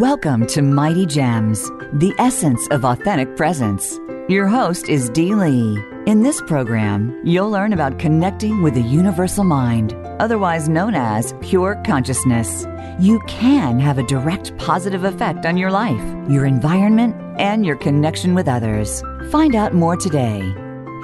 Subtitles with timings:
[0.00, 3.98] Welcome to Mighty Gems, the essence of authentic presence.
[4.28, 5.82] Your host is Dee Lee.
[6.04, 11.80] In this program, you'll learn about connecting with the universal mind, otherwise known as pure
[11.86, 12.66] consciousness.
[13.00, 18.34] You can have a direct positive effect on your life, your environment, and your connection
[18.34, 19.02] with others.
[19.30, 20.40] Find out more today.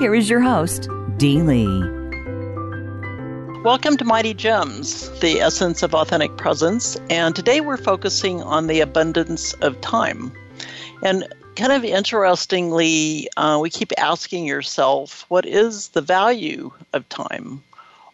[0.01, 0.87] Here is your host,
[1.17, 2.02] Dee Lee.
[3.65, 6.97] Welcome to Mighty Gems, the essence of authentic presence.
[7.09, 10.33] And today we're focusing on the abundance of time.
[11.05, 17.63] And kind of interestingly, uh, we keep asking yourself, what is the value of time?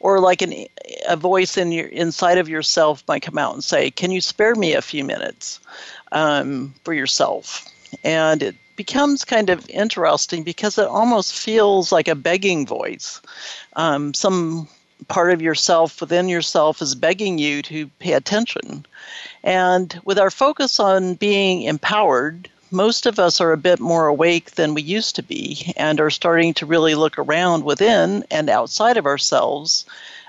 [0.00, 0.66] Or like an,
[1.08, 4.54] a voice in your inside of yourself might come out and say, "Can you spare
[4.54, 5.60] me a few minutes
[6.12, 7.64] um, for yourself?"
[8.04, 13.22] And it becomes kind of interesting because it almost feels like a begging voice.
[13.74, 14.68] Um, some
[15.06, 18.84] part of yourself within yourself is begging you to pay attention.
[19.44, 24.52] And with our focus on being empowered, most of us are a bit more awake
[24.52, 28.96] than we used to be and are starting to really look around within and outside
[28.96, 29.86] of ourselves.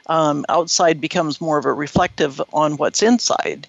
[0.07, 3.67] Um, outside becomes more of a reflective on what's inside.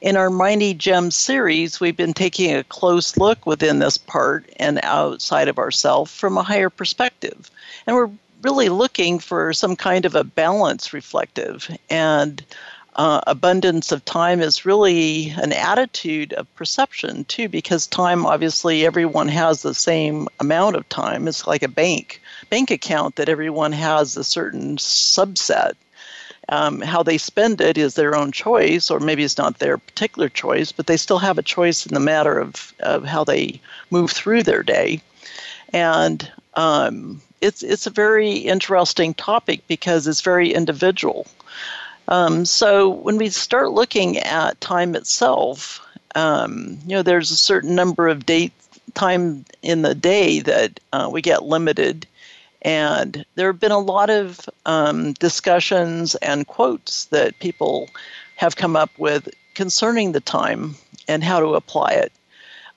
[0.00, 4.78] In our Mighty Gems series, we've been taking a close look within this part and
[4.82, 7.50] outside of ourselves from a higher perspective.
[7.86, 8.10] And we're
[8.42, 11.70] really looking for some kind of a balance reflective.
[11.90, 12.44] And
[12.96, 19.28] uh, abundance of time is really an attitude of perception, too, because time, obviously, everyone
[19.28, 21.28] has the same amount of time.
[21.28, 25.72] It's like a bank bank account that everyone has a certain subset.
[26.50, 30.30] Um, how they spend it is their own choice, or maybe it's not their particular
[30.30, 34.10] choice, but they still have a choice in the matter of, of how they move
[34.10, 35.02] through their day.
[35.74, 41.26] And um, it's it's a very interesting topic because it's very individual.
[42.08, 47.74] Um, so when we start looking at time itself, um, you know, there's a certain
[47.74, 48.52] number of date
[48.94, 52.06] time in the day that uh, we get limited,
[52.62, 57.88] and there have been a lot of um, discussions and quotes that people
[58.36, 60.76] have come up with concerning the time
[61.08, 62.12] and how to apply it.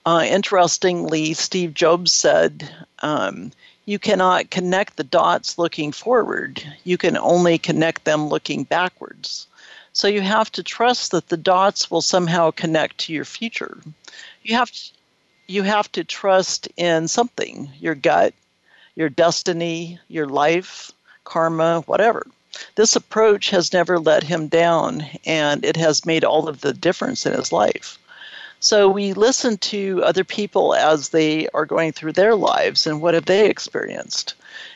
[0.04, 2.68] Uh, interestingly, Steve Jobs said,
[3.00, 3.52] um,
[3.84, 6.62] you cannot connect the dots looking forward.
[6.84, 9.46] You can only connect them looking backwards.
[9.92, 13.78] So you have to trust that the dots will somehow connect to your future.
[14.42, 14.80] You have to,
[15.48, 18.34] you have to trust in something, your gut,
[18.94, 20.92] your destiny, your life,
[21.24, 22.26] karma, whatever.
[22.74, 27.26] This approach has never let him down and it has made all of the difference
[27.26, 27.98] in his life.
[28.62, 33.14] So we listen to other people as they are going through their lives and what
[33.14, 34.34] have they experienced.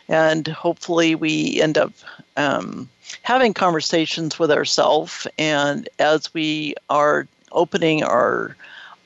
[0.09, 1.93] And hopefully we end up
[2.37, 2.89] um,
[3.23, 5.29] having conversations with ourselves.
[5.39, 8.57] And as we are opening our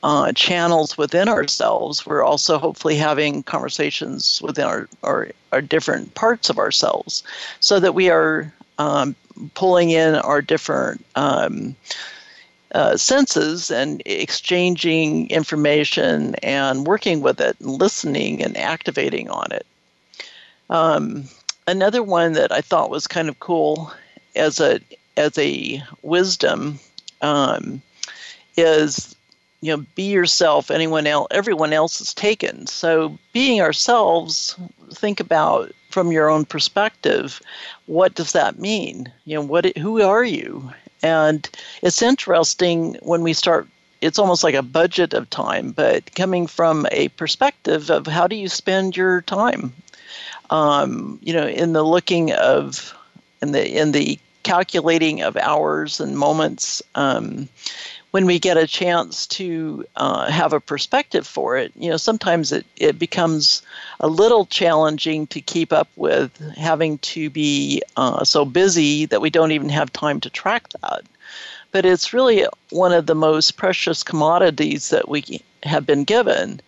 [0.02, 6.48] uh, channels within ourselves, we're also hopefully having conversations within our, our, our different parts
[6.48, 7.22] of ourselves
[7.60, 9.14] so that we are um,
[9.52, 11.04] pulling in our different.
[11.16, 11.76] Um,
[12.74, 19.66] uh, senses and exchanging information and working with it and listening and activating on it.
[20.68, 21.24] Um,
[21.66, 23.92] another one that I thought was kind of cool
[24.36, 24.80] as a
[25.16, 26.78] as a wisdom
[27.22, 27.82] um,
[28.56, 29.16] is
[29.60, 30.70] you know be yourself.
[30.70, 32.66] Anyone else everyone else is taken.
[32.66, 34.56] So being ourselves
[34.92, 37.40] think about from your own perspective
[37.86, 39.12] what does that mean?
[39.24, 40.70] You know what who are you
[41.02, 41.48] and
[41.82, 43.66] it's interesting when we start,
[44.00, 48.36] it's almost like a budget of time, but coming from a perspective of how do
[48.36, 49.72] you spend your time?
[50.50, 52.94] Um, you know, in the looking of,
[53.40, 57.48] in the, in the calculating of hours and moments, um,
[58.10, 62.50] when we get a chance to uh, have a perspective for it, you know, sometimes
[62.52, 63.62] it, it becomes
[64.00, 69.30] a little challenging to keep up with having to be uh, so busy that we
[69.30, 71.02] don't even have time to track that.
[71.72, 76.60] But it's really one of the most precious commodities that we have been given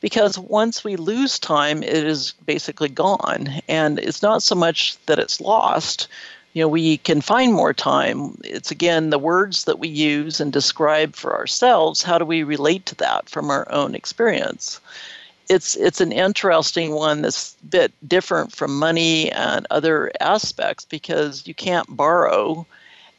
[0.00, 3.48] because once we lose time, it is basically gone.
[3.68, 6.08] And it's not so much that it's lost,
[6.52, 8.38] you know we can find more time.
[8.44, 12.86] It's again the words that we use and describe for ourselves how do we relate
[12.86, 14.80] to that from our own experience?
[15.48, 21.46] It's it's an interesting one that's a bit different from money and other aspects because
[21.46, 22.66] you can't borrow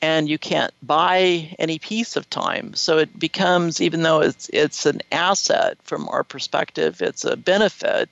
[0.02, 2.74] and you can't buy any piece of time.
[2.74, 8.10] So it becomes even though it's it's an asset from our perspective it's a benefit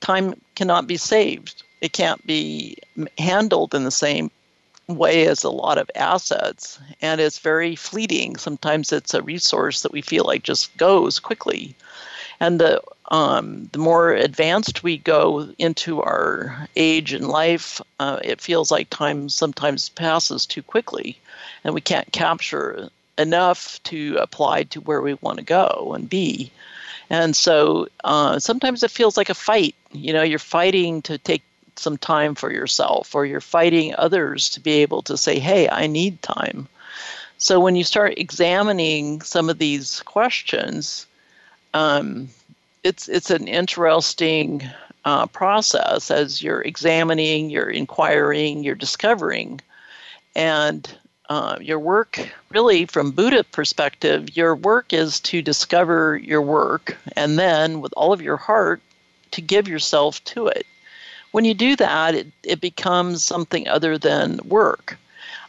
[0.00, 1.62] time cannot be saved.
[1.80, 2.78] It can't be
[3.18, 4.30] handled in the same
[4.86, 8.36] way as a lot of assets and it's very fleeting.
[8.36, 11.74] Sometimes it's a resource that we feel like just goes quickly.
[12.40, 18.40] And the um, the more advanced we go into our age in life, uh, it
[18.40, 21.18] feels like time sometimes passes too quickly,
[21.64, 22.88] and we can't capture
[23.18, 26.50] enough to apply to where we want to go and be.
[27.10, 29.74] And so uh, sometimes it feels like a fight.
[29.92, 31.42] You know, you're fighting to take
[31.78, 35.86] some time for yourself, or you're fighting others to be able to say, hey, I
[35.86, 36.68] need time.
[37.38, 41.06] So when you start examining some of these questions,
[41.74, 42.28] um,
[42.82, 44.62] it's it's an interesting
[45.04, 49.60] uh, process as you're examining, you're inquiring, you're discovering,
[50.34, 50.88] and
[51.28, 57.38] uh, your work really from buddha perspective your work is to discover your work and
[57.38, 58.80] then with all of your heart
[59.30, 60.66] to give yourself to it
[61.34, 64.96] when you do that it, it becomes something other than work.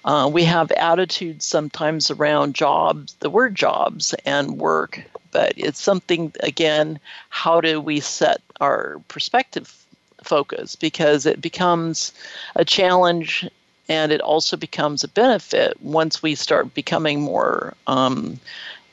[0.03, 6.33] Uh, we have attitudes sometimes around jobs the word jobs and work but it's something
[6.41, 6.99] again
[7.29, 9.85] how do we set our perspective
[10.23, 10.75] focus?
[10.75, 12.11] Because it becomes
[12.55, 13.47] a challenge
[13.88, 18.39] and it also becomes a benefit once we start becoming more um,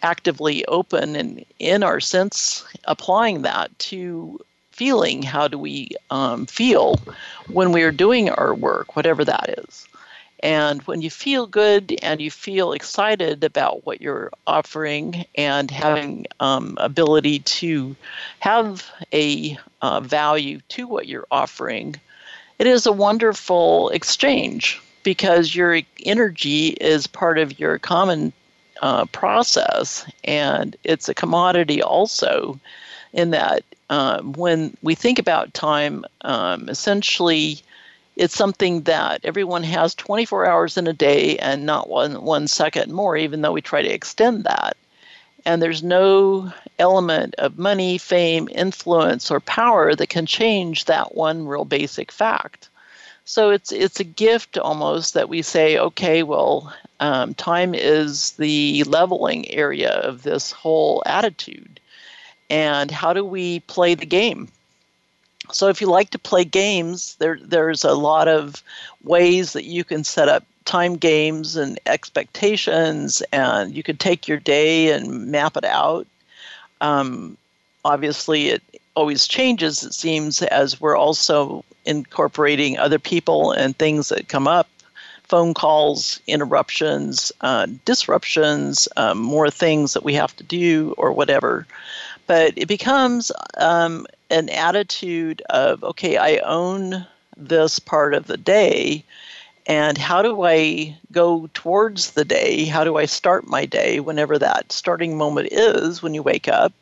[0.02, 4.38] actively open and in our sense applying that to
[4.72, 6.96] feeling how do we um, feel
[7.48, 9.86] when we are doing our work whatever that is.
[10.42, 16.26] And when you feel good and you feel excited about what you're offering and having
[16.40, 17.94] um, ability to
[18.40, 21.94] have a uh, value to what you're offering,
[22.58, 28.32] it is a wonderful exchange because your energy is part of your common
[28.80, 32.58] uh, process and it's a commodity also
[33.12, 37.60] in that um, when we think about time, um, essentially
[38.16, 42.92] it's something that everyone has 24 hours in a day and not one, one second
[42.92, 44.76] more, even though we try to extend that.
[45.44, 51.46] And there's no element of money, fame, influence, or power that can change that one
[51.46, 52.68] real basic fact.
[53.24, 58.84] So it's it's a gift almost that we say, okay, well, um, time is the
[58.84, 61.80] leveling area of this whole attitude,
[62.52, 64.46] and how do we play the game?
[65.50, 68.62] So if you like to play games, there there's a lot of
[69.02, 74.38] ways that you can set up time games and expectations, and you could take your
[74.38, 76.06] day and map it out.
[76.80, 77.36] Um,
[77.84, 78.62] obviously, it
[78.94, 79.82] always changes.
[79.82, 84.68] It seems as we're also incorporating other people and things that come up
[85.32, 91.66] phone calls, interruptions, uh, disruptions, um, more things that we have to do, or whatever.
[92.32, 97.06] But it becomes um, an attitude of, okay, I own
[97.36, 99.04] this part of the day.
[99.66, 102.64] And how do I go towards the day?
[102.64, 106.72] How do I start my day whenever that starting moment is when you wake up?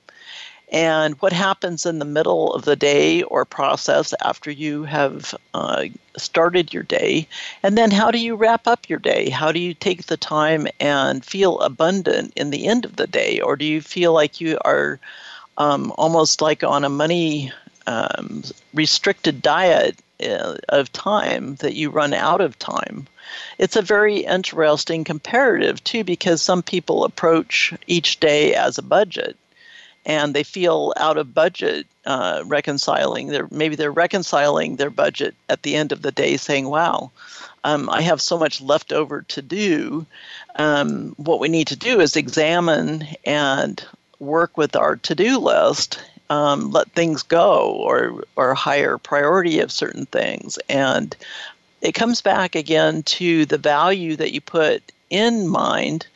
[0.70, 5.86] And what happens in the middle of the day or process after you have uh,
[6.16, 7.26] started your day?
[7.64, 9.30] And then how do you wrap up your day?
[9.30, 13.40] How do you take the time and feel abundant in the end of the day?
[13.40, 15.00] Or do you feel like you are
[15.60, 17.52] um, almost like on a money
[17.86, 18.42] um,
[18.72, 23.06] restricted diet uh, of time that you run out of time.
[23.58, 29.36] It's a very interesting comparative, too, because some people approach each day as a budget
[30.06, 35.62] and they feel out of budget uh, reconciling their maybe they're reconciling their budget at
[35.62, 37.10] the end of the day saying wow
[37.64, 40.06] um, i have so much left over to do
[40.56, 43.84] um, what we need to do is examine and
[44.20, 46.00] work with our to-do list
[46.30, 50.58] um, let things go or or higher priority of certain things.
[50.68, 51.14] And
[51.82, 56.06] it comes back again to the value that you put in mind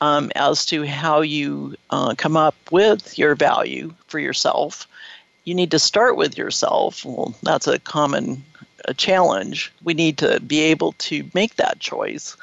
[0.00, 4.86] um, as to how you uh, come up with your value for yourself.
[5.44, 7.04] You need to start with yourself.
[7.04, 8.44] Well that's a common
[8.84, 9.72] a challenge.
[9.82, 12.36] We need to be able to make that choice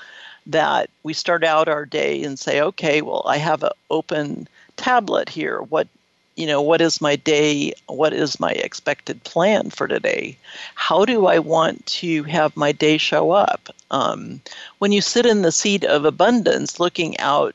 [0.45, 4.45] that we start out our day and say okay well i have an open
[4.77, 5.61] tablet here.
[5.61, 5.87] What
[6.35, 7.73] you know, what is my day?
[7.87, 10.37] What is my expected plan for today?
[10.73, 13.69] How do I want to have my day show up?
[13.91, 14.41] Um,
[14.79, 17.53] when you sit in the seat of abundance, looking out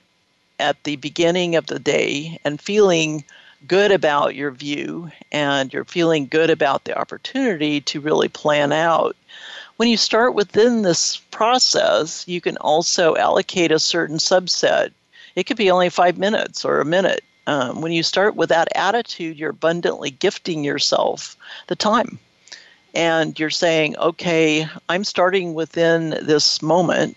[0.60, 3.25] at the beginning of the day and feeling
[3.66, 9.16] good about your view and you're feeling good about the opportunity to really plan out.
[9.76, 14.90] When you start within this process, you can also allocate a certain subset
[15.38, 17.23] it could be only five minutes or a minute.
[17.47, 21.37] Um, when you start with that attitude, you're abundantly gifting yourself
[21.68, 22.18] the time.
[22.95, 27.16] and you're saying, okay, I'm starting within this moment.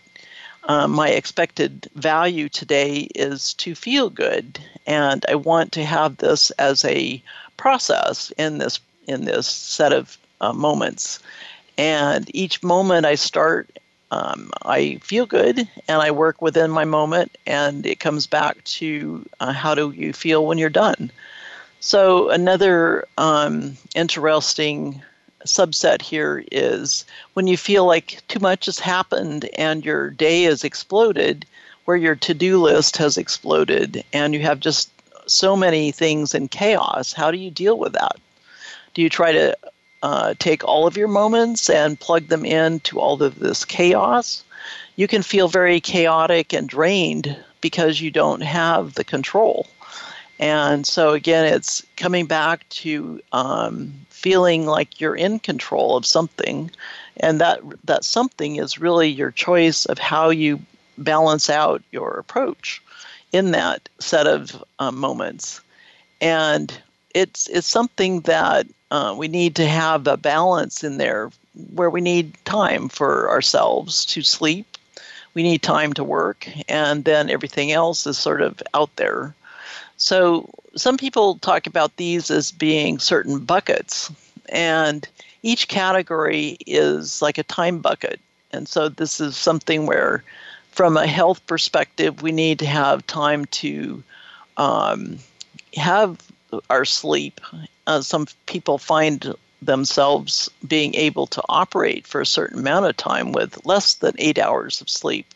[0.65, 6.51] Um, my expected value today is to feel good, and I want to have this
[6.51, 7.21] as a
[7.57, 11.19] process in this in this set of uh, moments.
[11.77, 13.79] And each moment I start,
[14.11, 19.25] um, I feel good, and I work within my moment, and it comes back to
[19.39, 21.11] uh, how do you feel when you're done.
[21.79, 25.01] So another um, interesting
[25.45, 30.63] subset here is when you feel like too much has happened and your day has
[30.63, 31.45] exploded,
[31.85, 34.91] where your to do list has exploded and you have just
[35.25, 37.13] so many things in chaos.
[37.13, 38.17] How do you deal with that?
[38.93, 39.57] Do you try to
[40.03, 44.43] uh, take all of your moments and plug them into all of this chaos?
[44.95, 49.67] You can feel very chaotic and drained because you don't have the control.
[50.39, 56.71] And so, again, it's coming back to um, feeling like you're in control of something.
[57.17, 60.59] And that, that something is really your choice of how you
[60.97, 62.81] balance out your approach
[63.31, 65.61] in that set of uh, moments.
[66.19, 66.73] And
[67.13, 71.31] it's, it's something that uh, we need to have a balance in there
[71.73, 74.65] where we need time for ourselves to sleep.
[75.33, 79.33] We need time to work, and then everything else is sort of out there
[80.01, 84.11] so some people talk about these as being certain buckets,
[84.49, 85.07] and
[85.43, 88.19] each category is like a time bucket.
[88.51, 90.23] And so this is something where,
[90.71, 94.03] from a health perspective, we need to have time to
[94.57, 95.19] um,
[95.75, 96.17] have
[96.69, 97.41] our sleep.
[97.87, 103.31] Uh, some people find themselves being able to operate for a certain amount of time
[103.31, 105.33] with less than eight hours of sleep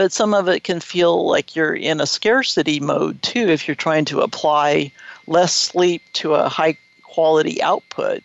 [0.00, 3.74] but some of it can feel like you're in a scarcity mode too if you're
[3.74, 4.90] trying to apply
[5.26, 8.22] less sleep to a high quality output.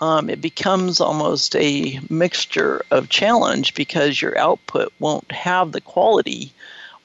[0.00, 6.52] Um, it becomes almost a mixture of challenge because your output won't have the quality,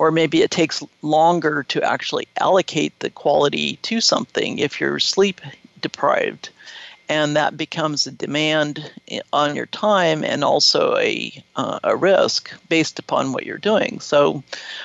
[0.03, 5.39] or maybe it takes longer to actually allocate the quality to something if you're sleep
[5.79, 6.49] deprived
[7.07, 8.91] and that becomes a demand
[9.31, 14.01] on your time and also a, uh, a risk based upon what you're doing.
[14.01, 14.43] So,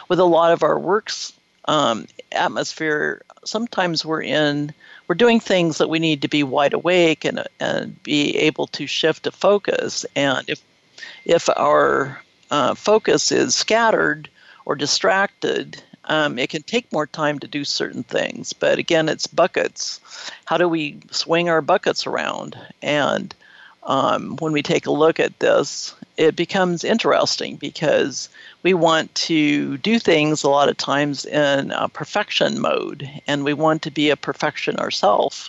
[0.08, 1.32] with a lot of our works
[1.64, 4.72] um, atmosphere, sometimes we're in
[5.08, 8.86] we're doing things that we need to be wide awake and and be able to
[8.86, 10.06] shift a focus.
[10.14, 10.62] And if
[11.24, 12.20] if our
[12.50, 14.28] uh, focus is scattered
[14.68, 19.26] or distracted, um, it can take more time to do certain things, but again, it's
[19.26, 19.98] buckets.
[20.44, 22.54] How do we swing our buckets around?
[22.82, 23.34] And
[23.84, 28.28] um, when we take a look at this, it becomes interesting because
[28.62, 33.80] we want to do things a lot of times in perfection mode, and we want
[33.82, 35.48] to be a perfection ourselves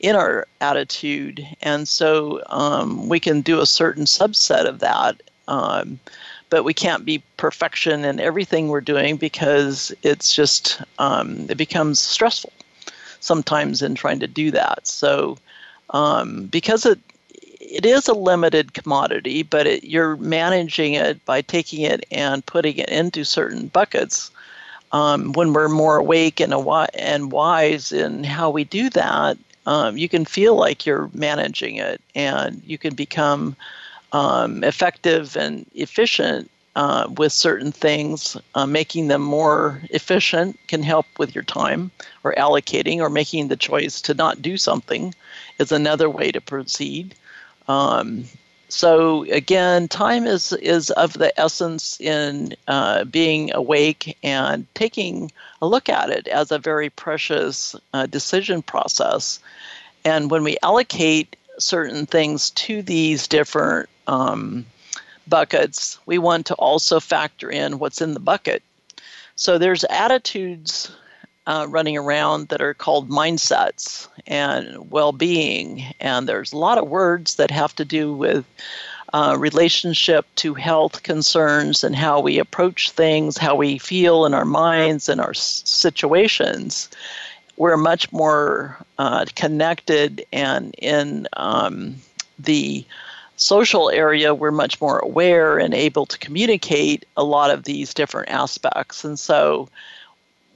[0.00, 1.46] in our attitude.
[1.62, 5.22] And so um, we can do a certain subset of that.
[5.48, 5.98] Um,
[6.50, 12.00] but we can't be perfection in everything we're doing because it's just um, it becomes
[12.00, 12.52] stressful
[13.20, 14.86] sometimes in trying to do that.
[14.86, 15.38] So
[15.90, 16.98] um, because it
[17.60, 22.76] it is a limited commodity, but it, you're managing it by taking it and putting
[22.78, 24.30] it into certain buckets.
[24.92, 26.52] Um, when we're more awake and,
[26.94, 32.00] and wise in how we do that, um, you can feel like you're managing it
[32.16, 33.54] and you can become
[34.12, 41.06] um, effective and efficient uh, with certain things, uh, making them more efficient can help
[41.18, 41.90] with your time,
[42.24, 45.14] or allocating, or making the choice to not do something
[45.58, 47.14] is another way to proceed.
[47.68, 48.24] Um,
[48.68, 55.66] so again, time is is of the essence in uh, being awake and taking a
[55.66, 59.40] look at it as a very precious uh, decision process.
[60.04, 64.66] And when we allocate certain things to these different um,
[65.28, 68.62] buckets, we want to also factor in what's in the bucket.
[69.36, 70.90] So there's attitudes
[71.46, 77.36] uh, running around that are called mindsets and well-being, and there's a lot of words
[77.36, 78.44] that have to do with
[79.12, 84.44] uh, relationship to health concerns and how we approach things, how we feel in our
[84.44, 86.88] minds and our s- situations.
[87.56, 91.96] We're much more uh, connected and in um,
[92.38, 92.84] the
[93.40, 98.28] social area, we're much more aware and able to communicate a lot of these different
[98.28, 99.04] aspects.
[99.04, 99.68] And so,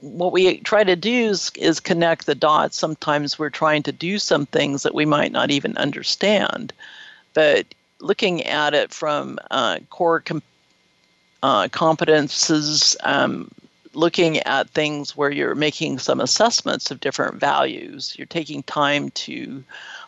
[0.01, 2.77] what we try to do is, is connect the dots.
[2.77, 6.73] Sometimes we're trying to do some things that we might not even understand,
[7.33, 7.65] but
[7.99, 10.43] looking at it from uh, core com-
[11.41, 13.49] uh, competences, um,
[13.93, 18.13] looking at things where you're making some assessments of different values.
[18.17, 19.63] You're taking time to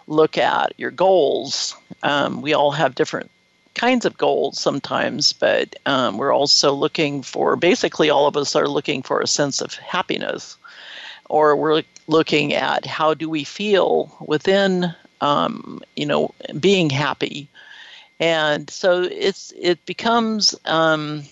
[0.07, 1.75] look at your goals.
[2.03, 3.29] Um, we all have different
[3.73, 8.67] kinds of goals sometimes, but um, we're also looking for basically all of us are
[8.67, 10.57] looking for a sense of happiness,
[11.29, 17.47] or we're looking at how do we feel within, um, you know, being happy,
[18.19, 21.23] and so it's it becomes um,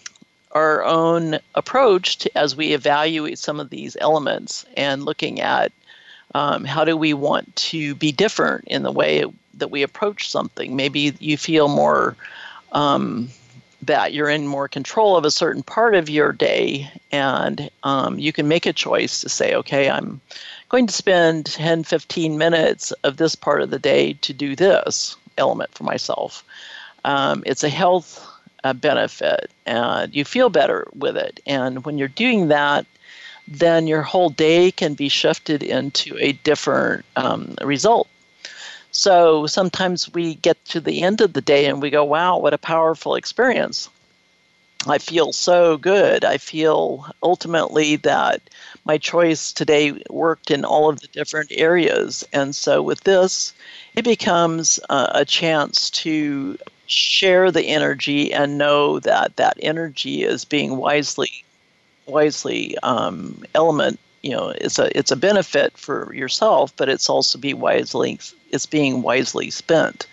[0.51, 5.71] our own approach to, as we evaluate some of these elements and looking at
[6.35, 9.23] um, how do we want to be different in the way
[9.53, 10.75] that we approach something.
[10.75, 12.17] Maybe you feel more
[12.73, 13.29] um,
[13.81, 18.33] that you're in more control of a certain part of your day, and um, you
[18.33, 20.19] can make a choice to say, okay, I'm
[20.67, 25.15] going to spend 10, 15 minutes of this part of the day to do this
[25.37, 26.43] element for myself.
[27.05, 28.27] Um, it's a health
[28.65, 31.39] uh, benefit, and you feel better with it.
[31.45, 32.85] And when you're doing that,
[33.47, 38.07] then your whole day can be shifted into a different um, result.
[38.91, 42.53] So sometimes we get to the end of the day and we go, wow, what
[42.53, 43.89] a powerful experience.
[44.87, 46.23] I feel so good.
[46.23, 48.41] I feel ultimately that
[48.85, 52.23] my choice today worked in all of the different areas.
[52.31, 53.53] And so with this,
[53.95, 60.45] it becomes uh, a chance to share the energy and know that that energy is
[60.45, 61.44] being wisely
[62.07, 67.37] wisely um, element you know it's a it's a benefit for yourself but it's also
[67.37, 68.19] be wisely
[68.55, 70.07] it's being wisely spent.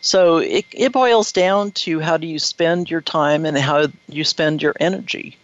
[0.00, 4.24] So it, it boils down to how do you spend your time and how you
[4.24, 5.36] spend your energy.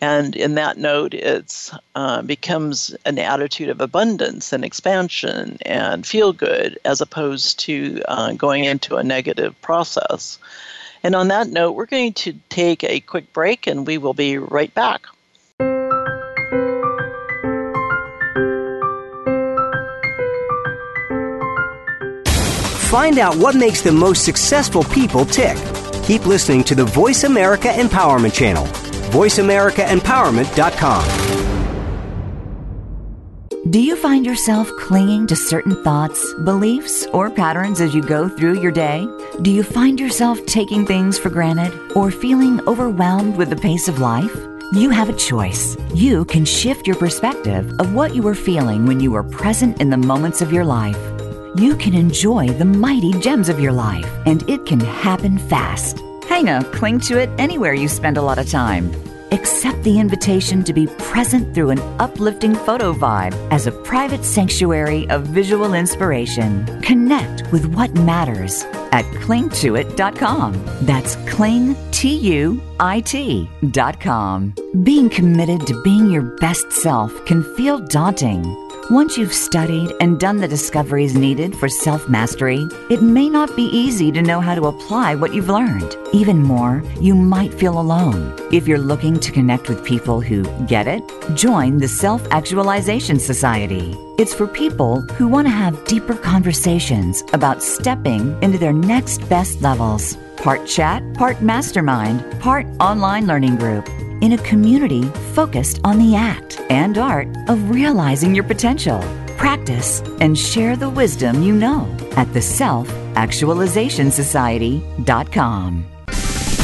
[0.00, 6.32] And in that note it uh, becomes an attitude of abundance and expansion and feel
[6.32, 10.38] good as opposed to uh, going into a negative process.
[11.02, 14.38] And on that note we're going to take a quick break and we will be
[14.38, 15.06] right back
[22.88, 25.58] Find out what makes the most successful people tick.
[26.04, 28.64] Keep listening to the Voice America Empowerment Channel.
[29.12, 31.04] VoiceAmericaEmpowerment.com.
[33.68, 38.62] Do you find yourself clinging to certain thoughts, beliefs, or patterns as you go through
[38.62, 39.06] your day?
[39.42, 43.98] Do you find yourself taking things for granted or feeling overwhelmed with the pace of
[43.98, 44.34] life?
[44.72, 45.76] You have a choice.
[45.92, 49.90] You can shift your perspective of what you were feeling when you were present in
[49.90, 51.17] the moments of your life
[51.58, 55.98] you can enjoy the mighty gems of your life, and it can happen fast.
[56.28, 58.92] Hang a cling to it anywhere you spend a lot of time.
[59.32, 65.08] Accept the invitation to be present through an uplifting photo vibe as a private sanctuary
[65.10, 66.64] of visual inspiration.
[66.82, 70.64] Connect with what matters at clingtuit.com.
[70.82, 74.54] That's cling, T U I T.com.
[74.82, 78.67] Being committed to being your best self can feel daunting.
[78.90, 83.64] Once you've studied and done the discoveries needed for self mastery, it may not be
[83.64, 85.94] easy to know how to apply what you've learned.
[86.14, 88.34] Even more, you might feel alone.
[88.50, 91.02] If you're looking to connect with people who get it,
[91.34, 93.94] join the Self Actualization Society.
[94.16, 99.60] It's for people who want to have deeper conversations about stepping into their next best
[99.60, 100.16] levels.
[100.42, 103.88] Part chat, part mastermind, part online learning group
[104.22, 105.02] in a community
[105.34, 109.00] focused on the act and art of realizing your potential.
[109.36, 115.84] Practice and share the wisdom you know at the Self Actualization Society.com.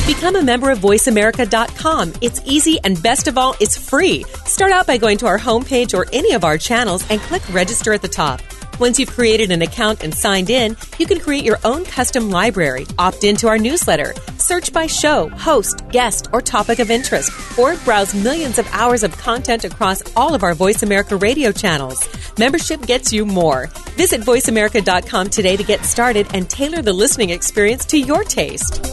[0.07, 2.13] Become a member of VoiceAmerica.com.
[2.21, 4.23] It's easy and best of all, it's free.
[4.45, 7.93] Start out by going to our homepage or any of our channels and click register
[7.93, 8.41] at the top.
[8.81, 12.85] Once you've created an account and signed in, you can create your own custom library,
[12.99, 18.13] opt into our newsletter, search by show, host, guest, or topic of interest, or browse
[18.15, 22.09] millions of hours of content across all of our Voice America radio channels.
[22.37, 23.69] Membership gets you more.
[23.97, 28.85] Visit VoiceAmerica.com today to get started and tailor the listening experience to your taste.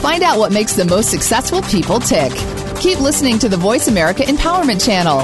[0.00, 2.30] Find out what makes the most successful people tick.
[2.78, 5.22] Keep listening to the Voice America Empowerment Channel.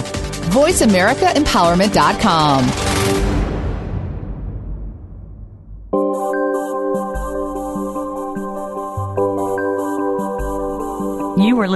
[0.50, 3.25] VoiceAmericaEmpowerment.com.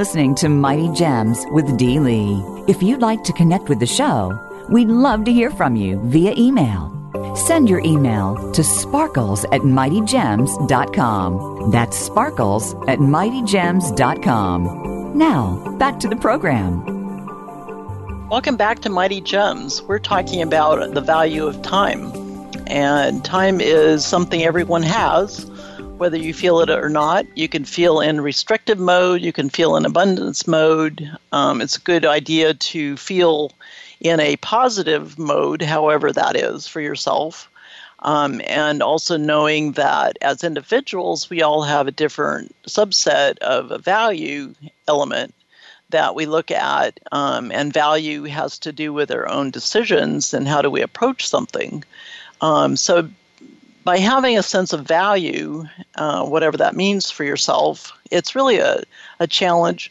[0.00, 2.42] listening to Mighty Gems with Dee Lee.
[2.66, 4.32] If you'd like to connect with the show,
[4.70, 6.90] we'd love to hear from you via email.
[7.36, 11.70] Send your email to sparkles at mightygems.com.
[11.70, 15.18] That's sparkles at mightygems.com.
[15.18, 16.82] Now, back to the program.
[18.30, 19.82] Welcome back to Mighty Gems.
[19.82, 22.10] We're talking about the value of time.
[22.66, 25.44] And time is something everyone has
[26.00, 27.26] whether you feel it or not.
[27.36, 31.10] You can feel in restrictive mode, you can feel in abundance mode.
[31.32, 33.52] Um, it's a good idea to feel
[34.00, 37.50] in a positive mode, however that is for yourself.
[37.98, 43.76] Um, and also knowing that as individuals, we all have a different subset of a
[43.76, 44.54] value
[44.88, 45.34] element
[45.90, 50.48] that we look at, um, and value has to do with our own decisions and
[50.48, 51.84] how do we approach something.
[52.40, 53.10] Um, so,
[53.84, 55.64] by having a sense of value,
[55.94, 58.82] uh, whatever that means for yourself, it's really a,
[59.18, 59.90] a challenge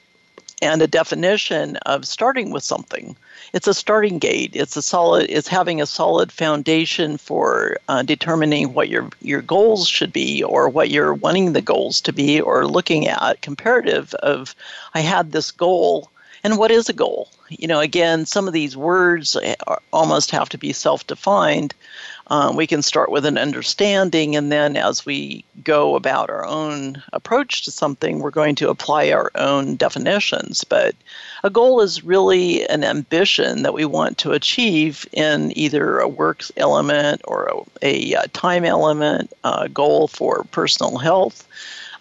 [0.61, 3.15] and a definition of starting with something.
[3.53, 4.51] It's a starting gate.
[4.53, 5.27] It's a solid.
[5.29, 10.69] It's having a solid foundation for uh, determining what your your goals should be, or
[10.69, 14.53] what you're wanting the goals to be, or looking at comparative of,
[14.93, 16.11] I had this goal,
[16.43, 17.29] and what is a goal?
[17.49, 19.35] You know, again, some of these words
[19.91, 21.73] almost have to be self-defined.
[22.31, 27.01] Um, we can start with an understanding, and then as we go about our own
[27.11, 30.63] approach to something, we're going to apply our own definitions.
[30.63, 30.95] But
[31.43, 36.43] a goal is really an ambition that we want to achieve in either a work
[36.55, 37.45] element or
[37.81, 41.47] a, a, a time element, a goal for personal health.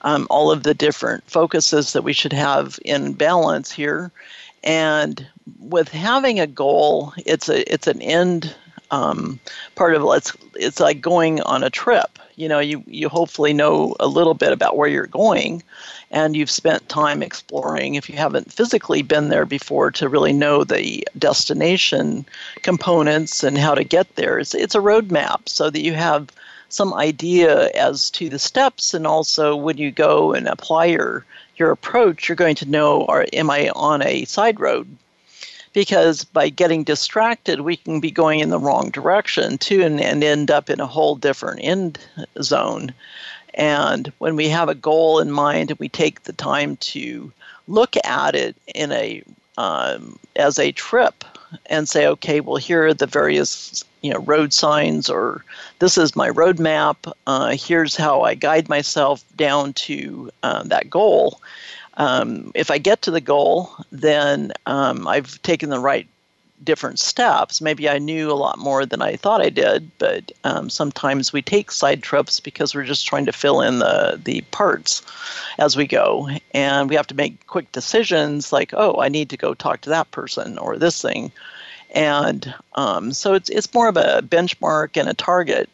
[0.03, 4.12] Um, all of the different focuses that we should have in balance here.
[4.62, 5.27] And
[5.59, 8.55] with having a goal, it's a it's an end
[8.90, 9.38] um,
[9.74, 12.18] part of it's it's like going on a trip.
[12.37, 15.62] You know, you you hopefully know a little bit about where you're going,
[16.11, 17.94] and you've spent time exploring.
[17.94, 22.24] If you haven't physically been there before, to really know the destination
[22.62, 26.31] components and how to get there, it's it's a roadmap so that you have
[26.70, 31.24] some idea as to the steps, and also when you go and apply your
[31.57, 34.87] your approach, you're going to know: Are am I on a side road?
[35.72, 40.22] Because by getting distracted, we can be going in the wrong direction too and, and
[40.24, 41.98] end up in a whole different end
[42.42, 42.92] zone.
[43.54, 47.33] And when we have a goal in mind and we take the time to
[47.66, 49.22] look at it in a
[49.57, 51.24] um, as a trip
[51.66, 55.44] and say, okay, well, here are the various you know road signs, or
[55.81, 57.12] this is my roadmap.
[57.26, 61.40] Uh, here's how I guide myself down to uh, that goal
[61.99, 66.07] um, if I get to the goal, then um, I've taken the right
[66.65, 67.61] different steps.
[67.61, 71.43] Maybe I knew a lot more than I thought I did, but um, sometimes we
[71.43, 75.03] take side trips because we're just trying to fill in the, the parts
[75.59, 76.29] as we go.
[76.55, 79.91] And we have to make quick decisions like, oh, I need to go talk to
[79.91, 81.31] that person or this thing.
[81.95, 85.69] And um, so it's, it's more of a benchmark and a target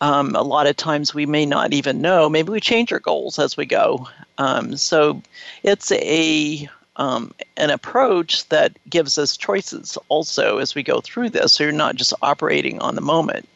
[0.00, 2.28] um, a lot of times we may not even know.
[2.28, 4.06] Maybe we change our goals as we go.
[4.38, 5.22] Um, so
[5.62, 11.52] it's a um, an approach that gives us choices also as we go through this.
[11.52, 13.48] So you're not just operating on the moment.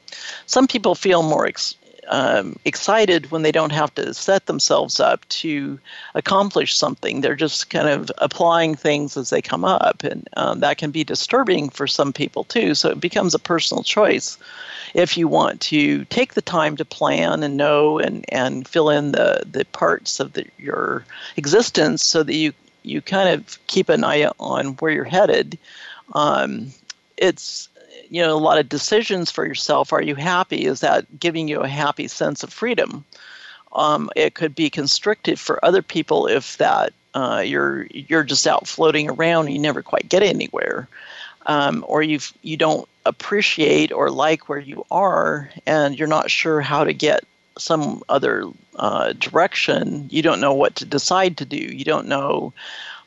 [0.47, 1.75] Some people feel more ex-
[2.13, 5.81] um, excited when they don't have to set themselves up to
[6.15, 7.23] accomplish something.
[7.23, 11.05] They're just kind of applying things as they come up, and um, that can be
[11.05, 12.75] disturbing for some people too.
[12.75, 14.37] So it becomes a personal choice
[14.93, 19.13] if you want to take the time to plan and know and, and fill in
[19.13, 21.07] the, the parts of the, your
[21.39, 25.59] existence so that you, you kind of keep an eye on where you're headed.
[26.13, 26.73] Um,
[27.17, 27.71] it's
[28.13, 29.91] you know a lot of decisions for yourself.
[29.91, 30.67] Are you happy?
[30.67, 33.07] Is that giving you a happy sense of freedom?
[33.73, 38.69] Um, it could be constricted for other people if that uh, you're you're just out
[38.69, 40.89] floating around and you never quite get anywhere,
[41.47, 46.61] um, or you you don't appreciate or like where you are and you're not sure
[46.61, 47.25] how to get
[47.57, 48.45] some other
[48.77, 50.07] uh, direction.
[50.11, 51.57] You don't know what to decide to do.
[51.57, 52.53] You don't know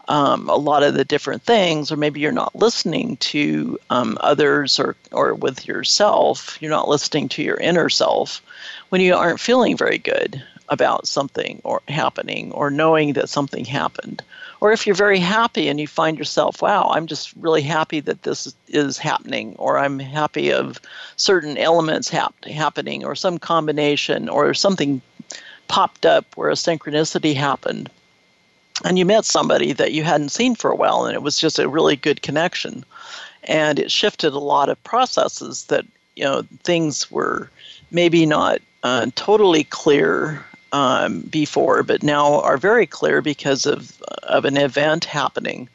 [0.07, 4.79] um, a lot of the different things, or maybe you're not listening to um, others
[4.79, 6.57] or, or with yourself.
[6.61, 8.41] You're not listening to your inner self
[8.89, 14.23] when you aren't feeling very good about something or happening or knowing that something happened.
[14.61, 18.23] Or if you're very happy and you find yourself, wow, I'm just really happy that
[18.23, 20.79] this is happening, or I'm happy of
[21.17, 25.01] certain elements hap- happening, or some combination, or something
[25.67, 27.89] popped up where a synchronicity happened
[28.83, 31.59] and you met somebody that you hadn't seen for a while and it was just
[31.59, 32.83] a really good connection.
[33.45, 35.85] And it shifted a lot of processes that
[36.15, 37.49] you know things were
[37.91, 44.45] maybe not uh, totally clear um, before but now are very clear because of of
[44.45, 45.69] an event happening.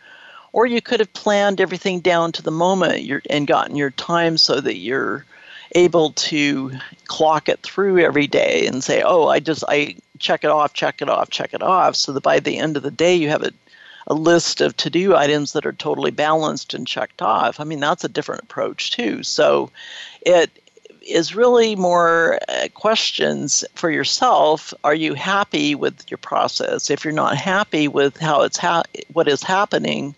[0.52, 4.60] Or you could have planned everything down to the moment and gotten your time so
[4.60, 5.24] that you're
[5.76, 6.72] able to
[7.06, 11.02] clock it through every day and say, oh, I just I check it off, check
[11.02, 13.42] it off, check it off, so that by the end of the day you have
[13.42, 13.50] a,
[14.06, 17.58] a list of to-do items that are totally balanced and checked off.
[17.58, 19.22] I mean, that's a different approach too.
[19.22, 19.70] So
[20.20, 20.50] it
[21.00, 24.72] is really more uh, questions for yourself.
[24.84, 26.90] Are you happy with your process?
[26.90, 30.14] If you're not happy with how it's ha- what is happening,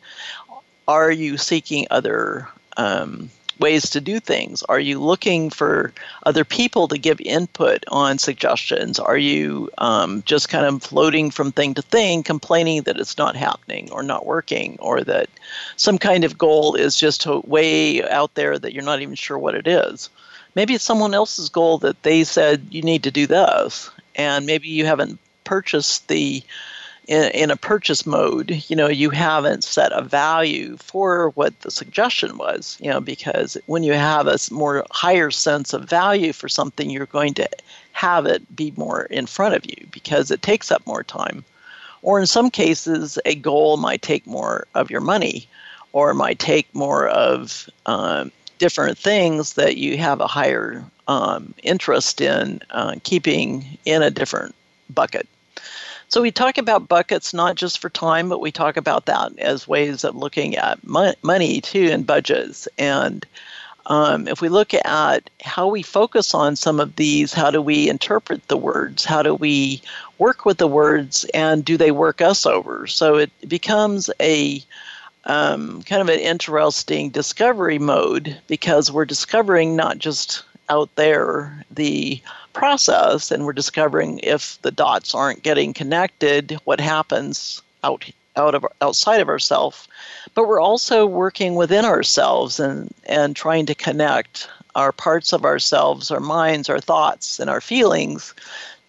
[0.88, 4.62] are you seeking other um, ways to do things?
[4.64, 5.92] Are you looking for
[6.24, 8.98] other people to give input on suggestions?
[8.98, 13.36] Are you um, just kind of floating from thing to thing, complaining that it's not
[13.36, 15.28] happening or not working, or that
[15.76, 19.54] some kind of goal is just way out there that you're not even sure what
[19.54, 20.10] it is?
[20.54, 24.68] Maybe it's someone else's goal that they said you need to do this, and maybe
[24.68, 26.42] you haven't purchased the
[27.08, 31.70] in, in a purchase mode, you know, you haven't set a value for what the
[31.70, 36.48] suggestion was, you know, because when you have a more higher sense of value for
[36.48, 37.48] something, you're going to
[37.92, 41.44] have it be more in front of you because it takes up more time.
[42.02, 45.48] Or in some cases, a goal might take more of your money
[45.92, 52.20] or might take more of um, different things that you have a higher um, interest
[52.20, 54.54] in uh, keeping in a different
[54.90, 55.28] bucket.
[56.12, 59.66] So we talk about buckets not just for time, but we talk about that as
[59.66, 62.68] ways of looking at mo- money too and budgets.
[62.76, 63.24] And
[63.86, 67.88] um, if we look at how we focus on some of these, how do we
[67.88, 69.06] interpret the words?
[69.06, 69.80] How do we
[70.18, 71.24] work with the words?
[71.32, 72.86] And do they work us over?
[72.86, 74.62] So it becomes a
[75.24, 82.20] um, kind of an interesting discovery mode because we're discovering not just out there the
[82.52, 88.64] process and we're discovering if the dots aren't getting connected what happens out out of
[88.80, 89.88] outside of ourselves
[90.34, 96.10] but we're also working within ourselves and and trying to connect our parts of ourselves
[96.10, 98.34] our minds our thoughts and our feelings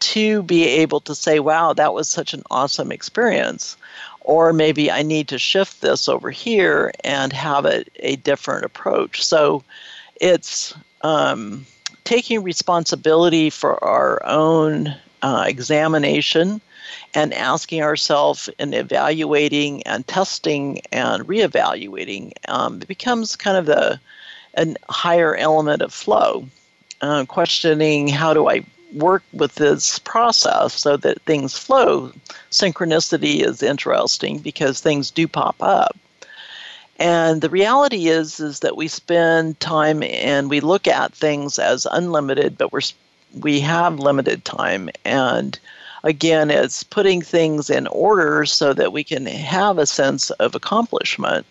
[0.04, 3.78] to be able to say wow that was such an awesome experience.
[4.22, 9.24] Or maybe i need to shift this over here and have it a different approach.
[9.24, 9.64] So
[10.20, 11.66] it's um,
[12.04, 16.62] taking responsibility for our own uh, examination
[17.14, 24.00] and asking ourselves and evaluating and testing and reevaluating um, it becomes kind of a,
[24.56, 26.48] a higher element of flow.
[27.02, 28.64] Uh, questioning how do I
[28.94, 32.12] work with this process so that things flow.
[32.52, 35.98] Synchronicity is interesting because things do pop up.
[36.98, 41.88] And the reality is is that we spend time and we look at things as
[41.92, 42.82] unlimited, but we're
[43.40, 44.90] we have limited time.
[45.04, 45.58] And
[46.04, 51.46] again it's putting things in order so that we can have a sense of accomplishment.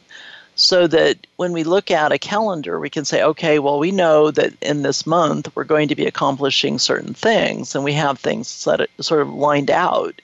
[0.55, 4.31] So that when we look at a calendar we can say okay well we know
[4.31, 8.49] that in this month we're going to be accomplishing certain things and we have things
[8.49, 10.21] sort of lined out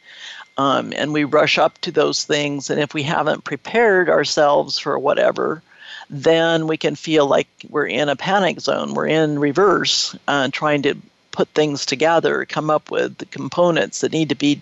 [0.59, 2.69] um, and we rush up to those things.
[2.69, 5.63] And if we haven't prepared ourselves for whatever,
[6.11, 8.95] then we can feel like we're in a panic zone.
[8.95, 10.97] We're in reverse, uh, trying to
[11.31, 14.61] put things together, come up with the components that need to be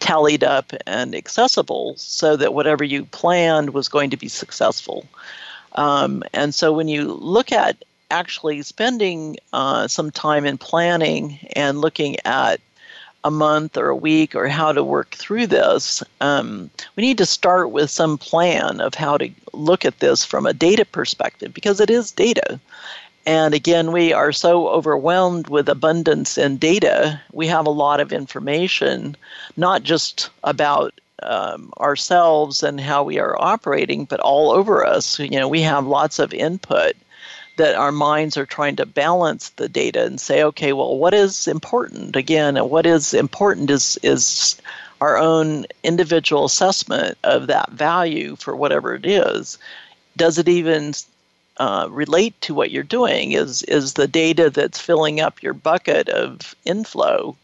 [0.00, 5.06] tallied up and accessible so that whatever you planned was going to be successful.
[5.74, 11.80] Um, and so when you look at actually spending uh, some time in planning and
[11.80, 12.60] looking at
[13.24, 17.26] a month or a week or how to work through this, um, we need to
[17.26, 21.80] start with some plan of how to look at this from a data perspective because
[21.80, 22.58] it is data.
[23.24, 27.20] And again, we are so overwhelmed with abundance in data.
[27.32, 29.16] We have a lot of information,
[29.56, 35.20] not just about um, ourselves and how we are operating, but all over us.
[35.20, 36.94] You know, we have lots of input
[37.56, 41.46] that our minds are trying to balance the data and say, okay, well, what is
[41.46, 42.16] important?
[42.16, 44.56] Again, what is important is is
[45.00, 49.58] our own individual assessment of that value for whatever it is.
[50.16, 50.94] Does it even
[51.56, 53.32] uh, relate to what you're doing?
[53.32, 57.36] Is is the data that's filling up your bucket of inflow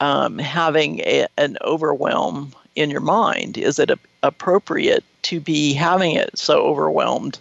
[0.00, 3.58] um, having a, an overwhelm in your mind?
[3.58, 7.38] Is it a, appropriate to be having it so overwhelmed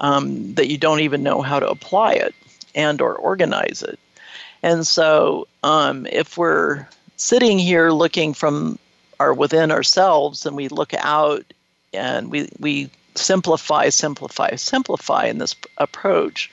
[0.00, 2.34] um, that you don't even know how to apply it
[2.74, 3.98] and or organize it.
[4.62, 6.86] And so um, if we're
[7.16, 8.78] sitting here looking from
[9.18, 11.44] our within ourselves and we look out
[11.92, 16.50] and we, we simplify, simplify, simplify in this approach,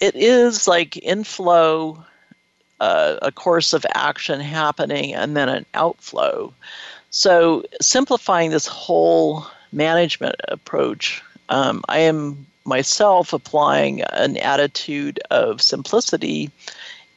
[0.00, 2.04] it is like inflow,
[2.80, 6.52] uh, a course of action happening, and then an outflow.
[7.10, 16.50] So simplifying this whole management approach, um, I am myself applying an attitude of simplicity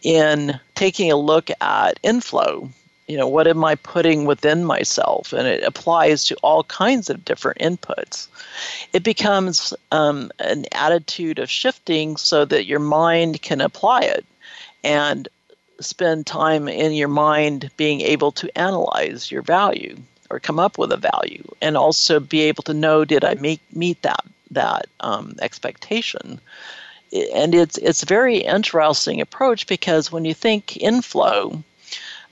[0.01, 2.69] in taking a look at inflow.
[3.07, 5.31] You know, what am I putting within myself?
[5.31, 8.27] And it applies to all kinds of different inputs.
[8.93, 14.25] It becomes um, an attitude of shifting so that your mind can apply it
[14.83, 15.27] and
[15.79, 19.97] spend time in your mind being able to analyze your value
[20.29, 23.61] or come up with a value and also be able to know did I make,
[23.71, 26.39] meet that that um, expectation.
[27.33, 31.63] and it's it's a very interesting approach because when you think inflow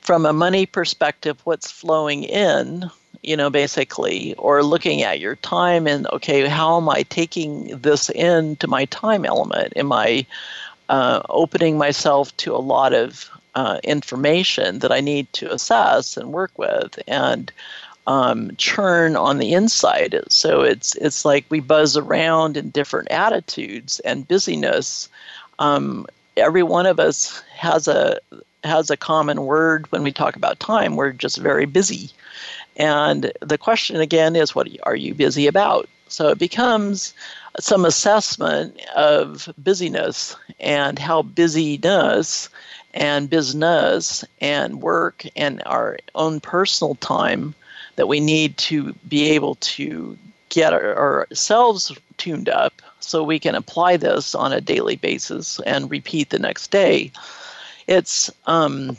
[0.02, 2.90] from a money perspective, what's flowing in,
[3.22, 8.10] you know, basically, or looking at your time and okay, how am I taking this
[8.10, 9.72] into my time element?
[9.78, 10.26] Am I
[10.90, 16.34] uh, opening myself to a lot of uh, information that I need to assess and
[16.34, 17.52] work with and
[18.08, 20.20] um, churn on the inside.
[20.30, 25.10] So it's it's like we buzz around in different attitudes and busyness.
[25.60, 28.20] Um, every one of us has a
[28.64, 30.96] has a common word when we talk about time.
[30.96, 32.12] We're just very busy,
[32.78, 35.88] and the question again is, what are you busy about?
[36.08, 37.14] So it becomes
[37.60, 42.50] some assessment of busyness and how busyness
[42.94, 47.56] and business and work and our own personal time
[47.96, 50.18] that we need to be able to
[50.50, 55.92] get our, ourselves tuned up so we can apply this on a daily basis and
[55.92, 57.12] repeat the next day.
[57.88, 58.98] It's um,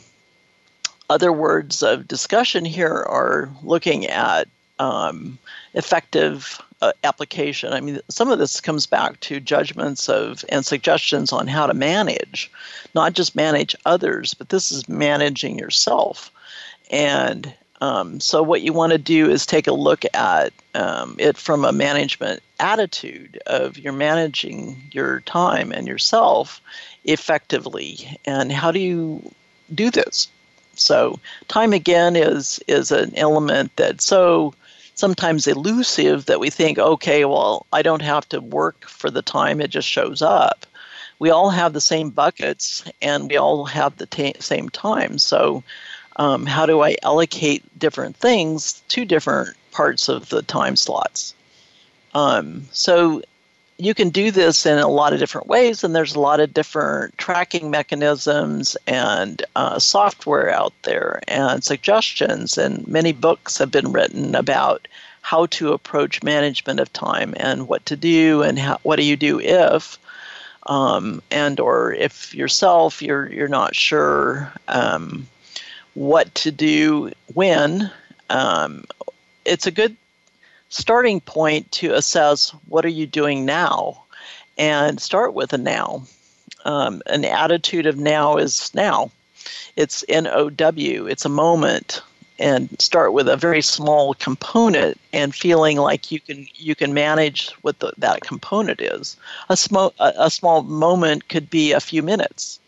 [1.09, 4.47] other words of discussion here are looking at
[4.79, 5.37] um,
[5.73, 7.73] effective uh, application.
[7.73, 11.73] I mean, some of this comes back to judgments of and suggestions on how to
[11.73, 12.51] manage,
[12.93, 16.31] not just manage others, but this is managing yourself.
[16.91, 21.37] And um, so, what you want to do is take a look at um, it
[21.37, 26.61] from a management attitude of you're managing your time and yourself
[27.03, 29.29] effectively, and how do you
[29.73, 30.29] do this?
[30.75, 34.53] So, time again is is an element that's so
[34.93, 39.59] sometimes elusive that we think, okay, well, I don't have to work for the time;
[39.59, 40.65] it just shows up.
[41.19, 45.17] We all have the same buckets, and we all have the t- same time.
[45.17, 45.61] So
[46.17, 51.33] um, how do I allocate different things to different parts of the time slots?
[52.13, 53.21] Um, so
[53.77, 56.53] you can do this in a lot of different ways, and there's a lot of
[56.53, 62.57] different tracking mechanisms and uh, software out there and suggestions.
[62.57, 64.87] And many books have been written about
[65.21, 69.17] how to approach management of time and what to do and how, what do you
[69.17, 69.99] do if.
[70.67, 75.27] Um, and or if yourself you're you're not sure um,
[75.95, 77.91] what to do when.
[78.29, 78.85] Um,
[79.43, 79.95] it's a good
[80.69, 84.03] starting point to assess what are you doing now
[84.57, 86.03] and start with a now.
[86.65, 89.11] Um, an attitude of now is now.
[89.75, 92.01] It's N O W, it's a moment.
[92.37, 97.51] And start with a very small component and feeling like you can you can manage
[97.61, 99.15] what the, that component is.
[99.47, 102.59] A small a, a small moment could be a few minutes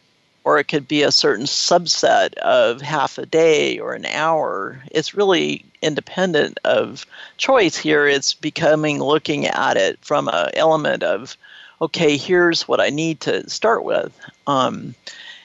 [0.48, 4.82] or it could be a certain subset of half a day or an hour.
[4.92, 7.06] It's really independent of
[7.36, 8.08] choice here.
[8.08, 11.36] It's becoming looking at it from an element of,
[11.82, 14.18] okay, here's what I need to start with.
[14.48, 14.96] Um,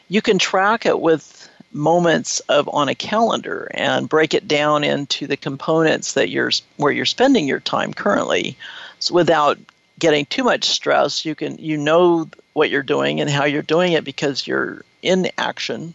[0.07, 5.27] you can track it with moments of on a calendar and break it down into
[5.27, 8.57] the components that you're where you're spending your time currently
[9.01, 9.59] so without
[9.99, 13.95] getting too much stress you can you know what you're doing and how you're doing
[13.95, 15.95] it because you're in action,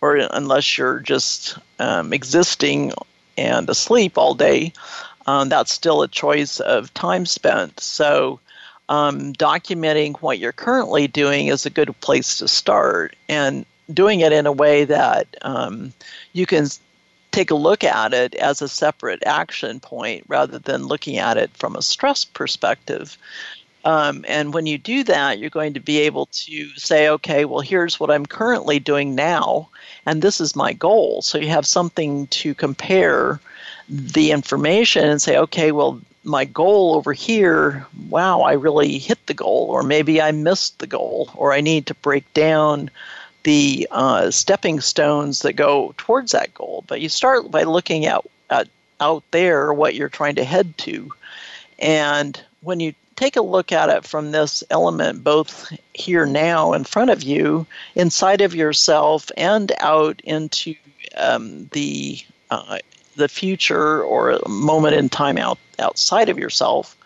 [0.00, 2.92] or unless you're just um, existing
[3.36, 4.72] and asleep all day,
[5.26, 7.80] um, that's still a choice of time spent.
[7.80, 8.40] So,
[8.88, 14.32] um, documenting what you're currently doing is a good place to start, and doing it
[14.32, 15.92] in a way that um,
[16.32, 16.66] you can
[17.36, 21.50] take a look at it as a separate action point rather than looking at it
[21.54, 23.18] from a stress perspective.
[23.86, 27.60] Um, and when you do that, you're going to be able to say, okay, well,
[27.60, 29.68] here's what I'm currently doing now,
[30.04, 31.22] and this is my goal.
[31.22, 33.40] So you have something to compare
[33.88, 39.34] the information and say, okay, well, my goal over here, wow, I really hit the
[39.34, 42.90] goal, or maybe I missed the goal, or I need to break down
[43.44, 46.82] the uh, stepping stones that go towards that goal.
[46.88, 48.66] But you start by looking at, at
[48.98, 51.12] out there what you're trying to head to.
[51.78, 56.84] And when you take a look at it from this element, both here now in
[56.84, 60.74] front of you, inside of yourself, and out into
[61.16, 62.78] um, the uh,
[63.16, 66.96] the future or a moment in time out outside of yourself,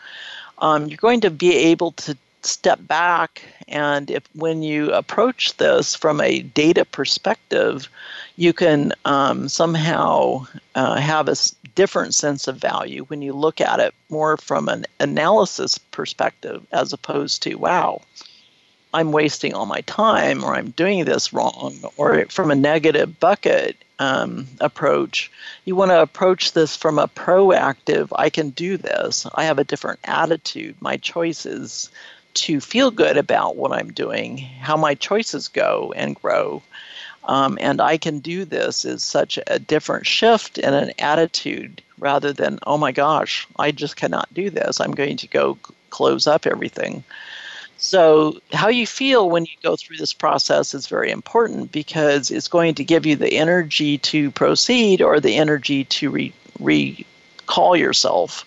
[0.58, 3.42] um, you're going to be able to step back.
[3.68, 7.88] And if when you approach this from a data perspective
[8.36, 11.36] you can um, somehow uh, have a
[11.74, 16.92] different sense of value when you look at it more from an analysis perspective as
[16.92, 18.00] opposed to wow
[18.92, 23.76] i'm wasting all my time or i'm doing this wrong or from a negative bucket
[24.00, 25.30] um, approach
[25.64, 29.64] you want to approach this from a proactive i can do this i have a
[29.64, 31.90] different attitude my choices
[32.34, 36.62] to feel good about what I'm doing, how my choices go and grow.
[37.24, 42.32] Um, and I can do this is such a different shift in an attitude rather
[42.32, 44.80] than, oh my gosh, I just cannot do this.
[44.80, 45.58] I'm going to go
[45.90, 47.04] close up everything.
[47.76, 52.48] So, how you feel when you go through this process is very important because it's
[52.48, 58.44] going to give you the energy to proceed or the energy to re- recall yourself.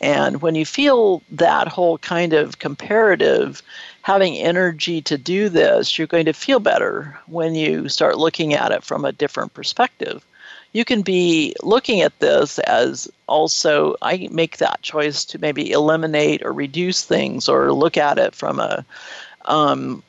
[0.00, 3.62] And when you feel that whole kind of comparative,
[4.02, 8.72] having energy to do this, you're going to feel better when you start looking at
[8.72, 10.24] it from a different perspective.
[10.72, 16.42] You can be looking at this as also I make that choice to maybe eliminate
[16.42, 18.84] or reduce things or look at it from a
[19.46, 20.02] um,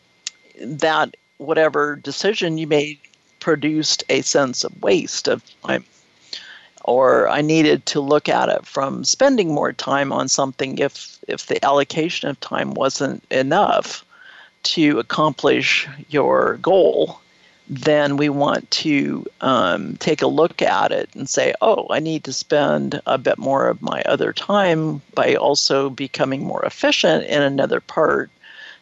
[0.59, 2.99] that whatever decision you made
[3.39, 5.83] produced a sense of waste of time
[6.83, 11.47] or I needed to look at it from spending more time on something if if
[11.47, 14.05] the allocation of time wasn't enough
[14.63, 17.21] to accomplish your goal
[17.71, 22.25] then we want to um, take a look at it and say, oh, I need
[22.25, 27.41] to spend a bit more of my other time by also becoming more efficient in
[27.41, 28.29] another part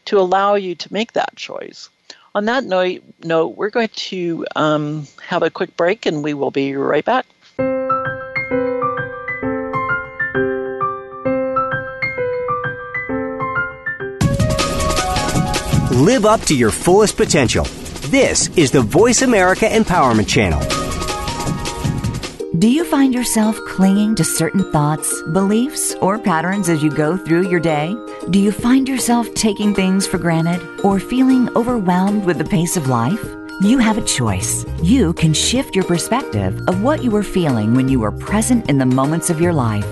[0.06, 1.88] to allow you to make that choice.
[2.34, 6.52] On that note, note we're going to um, have a quick break and we will
[6.52, 7.28] be right back.
[16.00, 17.66] Live up to your fullest potential
[18.10, 20.62] this is the Voice America Empowerment Channel.
[22.58, 27.50] Do you find yourself clinging to certain thoughts, beliefs, or patterns as you go through
[27.50, 27.94] your day?
[28.32, 32.88] Do you find yourself taking things for granted or feeling overwhelmed with the pace of
[32.88, 33.24] life?
[33.62, 34.66] You have a choice.
[34.82, 38.78] You can shift your perspective of what you were feeling when you were present in
[38.78, 39.86] the moments of your life.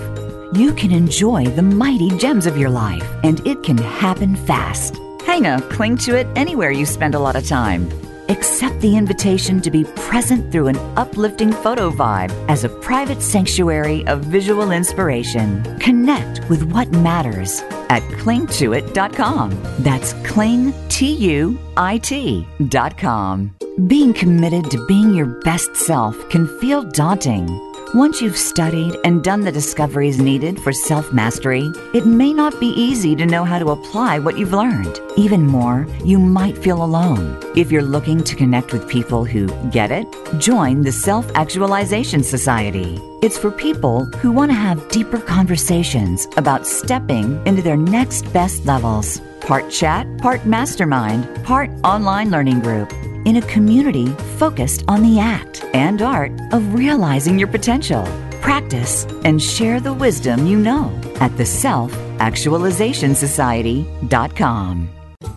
[0.54, 4.98] You can enjoy the mighty gems of your life, and it can happen fast.
[5.28, 7.86] Hang a cling to it anywhere you spend a lot of time.
[8.30, 14.06] Accept the invitation to be present through an uplifting photo vibe as a private sanctuary
[14.06, 15.62] of visual inspiration.
[15.80, 17.60] Connect with what matters
[17.90, 19.50] at clingtuit.com.
[19.80, 23.54] That's cling, T U I T.com.
[23.86, 27.67] Being committed to being your best self can feel daunting.
[27.94, 32.66] Once you've studied and done the discoveries needed for self mastery, it may not be
[32.66, 35.00] easy to know how to apply what you've learned.
[35.16, 37.40] Even more, you might feel alone.
[37.56, 40.06] If you're looking to connect with people who get it,
[40.38, 43.00] join the Self Actualization Society.
[43.22, 48.66] It's for people who want to have deeper conversations about stepping into their next best
[48.66, 49.18] levels.
[49.40, 52.92] Part chat, part mastermind, part online learning group
[53.28, 54.06] in a community
[54.38, 58.02] focused on the act and art of realizing your potential.
[58.40, 64.88] Practice and share the wisdom you know at the Self Actualization Society.com.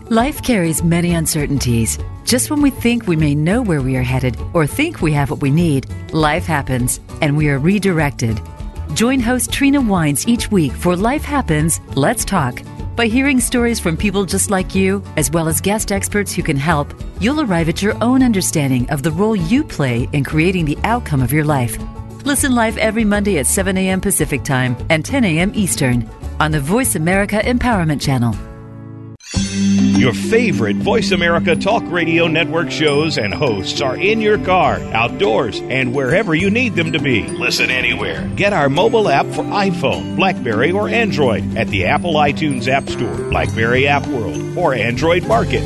[0.08, 1.98] Life carries many uncertainties.
[2.24, 5.30] Just when we think we may know where we are headed or think we have
[5.30, 8.40] what we need, life happens and we are redirected.
[8.94, 12.62] Join host Trina Wines each week for Life Happens, Let's Talk
[12.96, 16.56] by hearing stories from people just like you, as well as guest experts who can
[16.56, 20.78] help, you'll arrive at your own understanding of the role you play in creating the
[20.84, 21.76] outcome of your life.
[22.24, 24.00] Listen live every Monday at 7 a.m.
[24.00, 25.52] Pacific Time and 10 a.m.
[25.54, 28.51] Eastern on the Voice America Empowerment Channel.
[29.98, 35.60] Your favorite Voice America Talk Radio Network shows and hosts are in your car, outdoors,
[35.60, 37.22] and wherever you need them to be.
[37.28, 38.28] Listen anywhere.
[38.34, 43.14] Get our mobile app for iPhone, Blackberry, or Android at the Apple iTunes App Store,
[43.30, 45.62] Blackberry App World, or Android Market.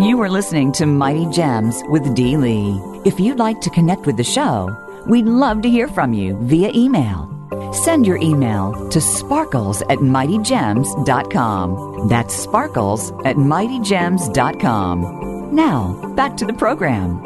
[0.00, 2.80] You are listening to Mighty Gems with Dee Lee.
[3.04, 4.68] If you'd like to connect with the show,
[5.08, 7.28] we'd love to hear from you via email
[7.72, 12.08] Send your email to sparkles at mightygems.com.
[12.08, 15.54] That's sparkles at mightygems.com.
[15.54, 17.22] Now, back to the program.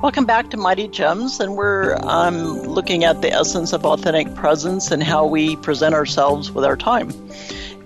[0.00, 4.90] Welcome back to Mighty Gems, and we're um, looking at the essence of authentic presence
[4.90, 7.12] and how we present ourselves with our time.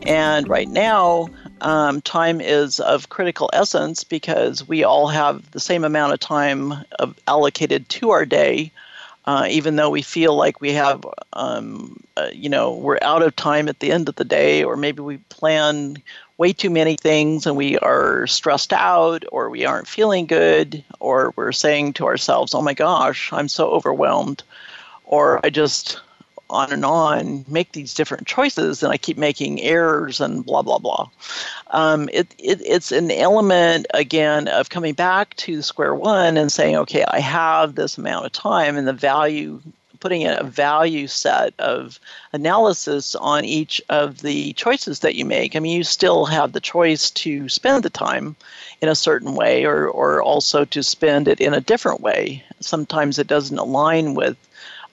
[0.03, 1.29] And right now,
[1.61, 6.75] um, time is of critical essence because we all have the same amount of time
[6.99, 8.73] of allocated to our day
[9.27, 13.35] uh, even though we feel like we have, um, uh, you know, we're out of
[13.35, 16.01] time at the end of the day, or maybe we plan
[16.39, 21.33] way too many things and we are stressed out, or we aren't feeling good, or
[21.35, 24.45] we're saying to ourselves, oh my gosh, I'm so overwhelmed,
[25.05, 26.01] or I just
[26.49, 30.79] on and on make these different choices and I keep making errors and blah blah
[30.79, 31.09] blah.
[31.71, 36.77] Um, it, it, it's an element again of coming back to square one and saying,
[36.77, 39.61] okay, I have this amount of time and the value
[40.01, 41.99] putting in a value set of
[42.33, 45.57] analysis on each of the choices that you make.
[45.57, 48.37] I mean, you still have the choice to spend the time
[48.81, 52.45] in a certain way or, or also to spend it in a different way.
[52.61, 54.37] Sometimes it doesn't align with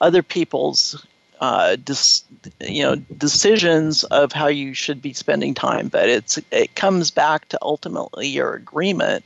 [0.01, 1.05] other people's
[1.43, 2.23] uh, dis,
[2.61, 7.49] you know decisions of how you should be spending time, but it's it comes back
[7.49, 9.25] to ultimately your agreement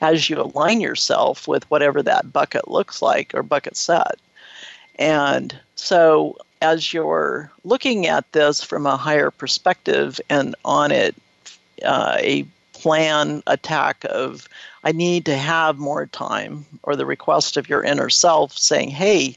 [0.00, 4.18] as you align yourself with whatever that bucket looks like or bucket set.
[4.96, 11.14] And so as you're looking at this from a higher perspective and on it
[11.84, 14.48] uh, a plan attack of
[14.82, 19.36] I need to have more time, or the request of your inner self saying, hey,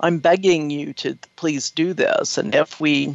[0.00, 2.38] I'm begging you to please do this.
[2.38, 3.14] And if we,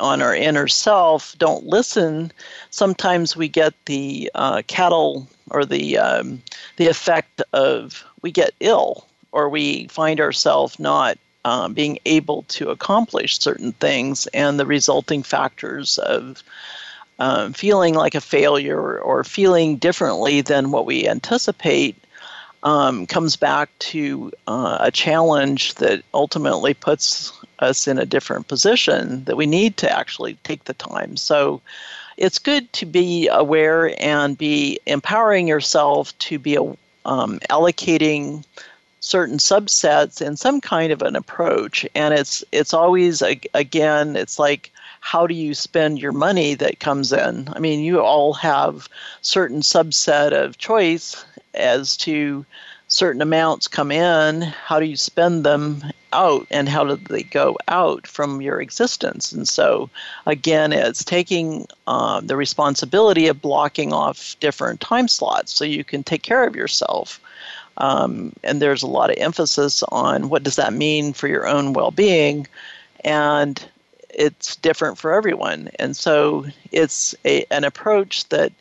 [0.00, 2.32] on our inner self, don't listen,
[2.70, 6.42] sometimes we get the uh, cattle or the um,
[6.76, 12.70] the effect of we get ill or we find ourselves not um, being able to
[12.70, 16.42] accomplish certain things, and the resulting factors of
[17.18, 21.96] um, feeling like a failure or feeling differently than what we anticipate
[22.62, 29.24] um, comes back to uh, a challenge that ultimately puts us in a different position
[29.24, 31.16] that we need to actually take the time.
[31.16, 31.60] So
[32.16, 38.44] it's good to be aware and be empowering yourself to be um, allocating
[39.00, 43.20] certain subsets in some kind of an approach and it's it's always
[43.52, 48.00] again it's like how do you spend your money that comes in i mean you
[48.00, 48.88] all have
[49.20, 51.24] certain subset of choice
[51.54, 52.44] as to
[52.88, 55.82] certain amounts come in, how do you spend them
[56.12, 59.32] out and how do they go out from your existence?
[59.32, 59.88] And so,
[60.26, 66.02] again, it's taking uh, the responsibility of blocking off different time slots so you can
[66.02, 67.18] take care of yourself.
[67.78, 71.72] Um, and there's a lot of emphasis on what does that mean for your own
[71.72, 72.46] well-being,
[73.02, 73.66] and
[74.10, 75.70] it's different for everyone.
[75.78, 78.52] And so, it's a, an approach that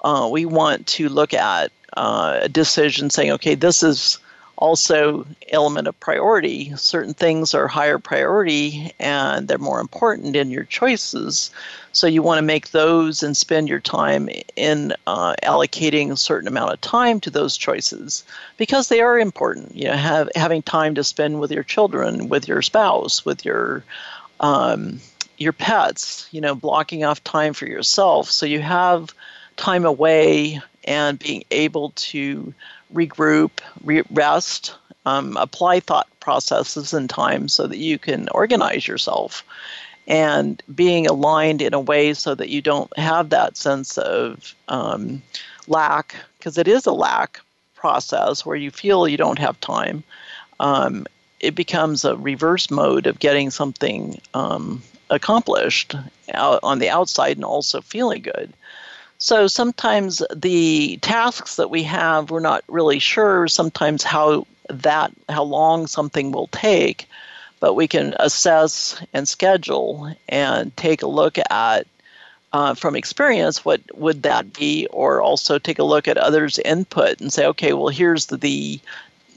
[0.00, 4.18] uh, we want to look at uh, a decision saying, okay, this is
[4.56, 6.74] also element of priority.
[6.76, 11.50] Certain things are higher priority and they're more important in your choices.
[11.92, 16.48] So you want to make those and spend your time in uh, allocating a certain
[16.48, 18.24] amount of time to those choices
[18.56, 19.74] because they are important.
[19.74, 23.84] You know, have, having time to spend with your children, with your spouse, with your
[24.40, 25.00] um,
[25.38, 26.28] your pets.
[26.30, 29.14] You know, blocking off time for yourself so you have
[29.56, 32.54] time away and being able to
[32.94, 33.50] regroup,
[33.84, 34.74] re- rest,
[35.04, 39.44] um, apply thought processes in time so that you can organize yourself
[40.08, 45.22] and being aligned in a way so that you don't have that sense of um,
[45.66, 47.40] lack, because it is a lack
[47.74, 50.04] process where you feel you don't have time.
[50.60, 51.06] Um,
[51.40, 55.94] it becomes a reverse mode of getting something um, accomplished
[56.32, 58.52] out on the outside and also feeling good.
[59.18, 65.44] So sometimes the tasks that we have, we're not really sure sometimes how that how
[65.44, 67.08] long something will take,
[67.60, 71.86] but we can assess and schedule and take a look at
[72.52, 77.20] uh, from experience what would that be, or also take a look at others' input
[77.20, 78.80] and say, okay, well here's the,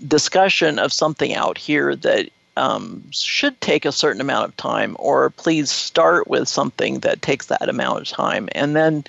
[0.07, 5.29] discussion of something out here that um, should take a certain amount of time, or
[5.31, 9.03] please start with something that takes that amount of time, and then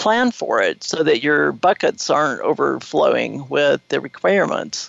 [0.00, 4.88] plan for it so that your buckets aren't overflowing with the requirements.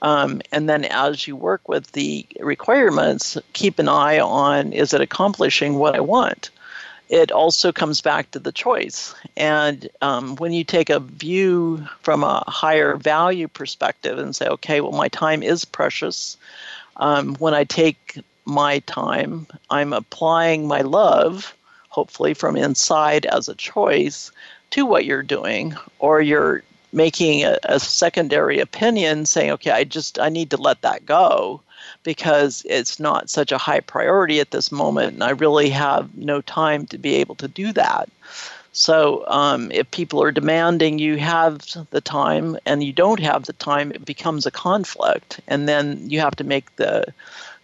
[0.00, 5.02] Um, and then as you work with the requirements, keep an eye on is it
[5.02, 6.48] accomplishing what I want?
[7.10, 9.14] It also comes back to the choice.
[9.36, 14.80] And um, when you take a view from a higher value perspective and say, okay,
[14.80, 16.38] well, my time is precious.
[16.96, 21.54] Um, when I take my time, I'm applying my love
[21.98, 24.30] hopefully from inside as a choice
[24.70, 30.18] to what you're doing or you're making a, a, secondary opinion saying okay i just
[30.20, 31.60] i need to let that go
[32.04, 36.40] because it's not such a high priority at this moment and i really have no
[36.40, 38.08] time to be able to do that.
[38.72, 43.52] So um, if people are demanding you have the time and you don't have the
[43.54, 47.12] time it becomes a conflict and then you have to make the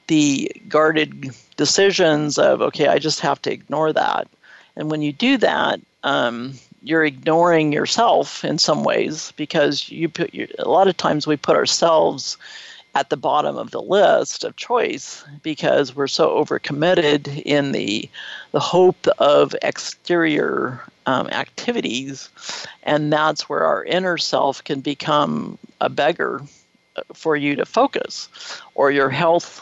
[0.06, 4.28] the guarded decisions of okay i just have to ignore that.
[4.76, 10.32] And when you do that um, you're ignoring yourself in some ways because you put
[10.34, 12.36] a lot of times we put ourselves
[12.94, 18.08] at the bottom of the list of choice because we're so overcommitted in the
[18.52, 22.28] the hope of exterior um, activities,
[22.84, 26.40] and that's where our inner self can become a beggar
[26.96, 28.28] uh, for you to focus,
[28.74, 29.60] or your health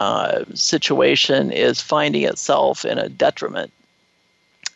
[0.00, 3.72] uh, situation is finding itself in a detriment.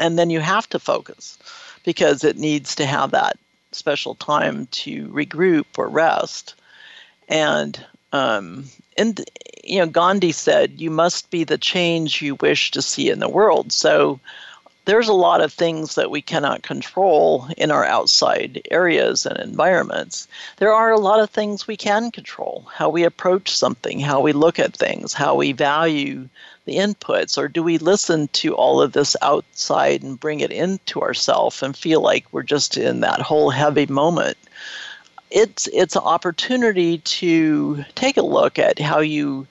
[0.00, 1.38] And then you have to focus
[1.84, 3.36] because it needs to have that
[3.72, 6.54] special time to regroup or rest.
[7.28, 8.64] And um,
[8.96, 9.24] and
[9.64, 13.28] you know, Gandhi said, "You must be the change you wish to see in the
[13.28, 14.18] world." So
[14.88, 20.26] there's a lot of things that we cannot control in our outside areas and environments.
[20.56, 24.32] There are a lot of things we can control how we approach something, how we
[24.32, 26.26] look at things, how we value
[26.64, 31.02] the inputs, or do we listen to all of this outside and bring it into
[31.02, 34.38] ourselves and feel like we're just in that whole heavy moment?
[35.30, 39.46] It's it's an opportunity to take a look at how you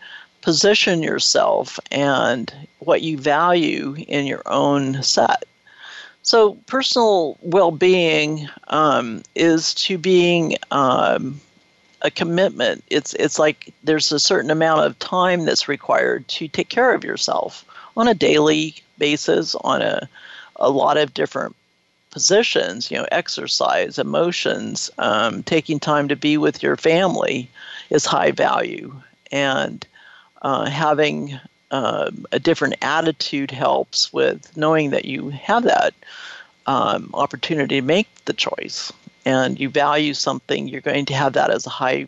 [0.47, 5.43] position yourself and what you value in your own set.
[6.21, 11.41] So, personal well being um, is to being um,
[12.01, 12.81] a commitment.
[12.89, 17.03] It's, it's like there's a certain amount of time that's required to take care of
[17.03, 17.65] yourself
[17.97, 20.07] on a daily basis, on a,
[20.55, 21.57] a lot of different
[22.11, 27.49] positions, you know, exercise, emotions, um, taking time to be with your family
[27.89, 28.93] is high value.
[29.29, 29.85] And
[30.47, 31.37] uh, having
[31.71, 35.93] uh, a different attitude helps with knowing that you have that
[36.67, 38.93] um, opportunity to make the choice
[39.25, 42.07] and you value something, you're going to have that as a high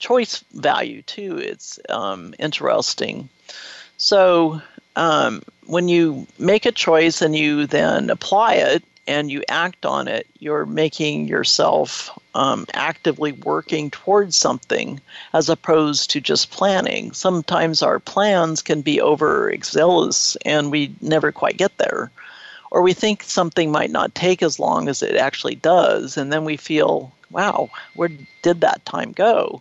[0.00, 1.38] choice value too.
[1.38, 3.28] It's um, interesting.
[3.98, 4.60] So
[4.96, 10.08] um, when you make a choice and you then apply it, and you act on
[10.08, 15.00] it, you're making yourself um, actively working towards something
[15.32, 17.12] as opposed to just planning.
[17.12, 22.10] Sometimes our plans can be overzealous and we never quite get there.
[22.70, 26.44] Or we think something might not take as long as it actually does, and then
[26.44, 28.10] we feel, wow, where
[28.42, 29.60] did that time go?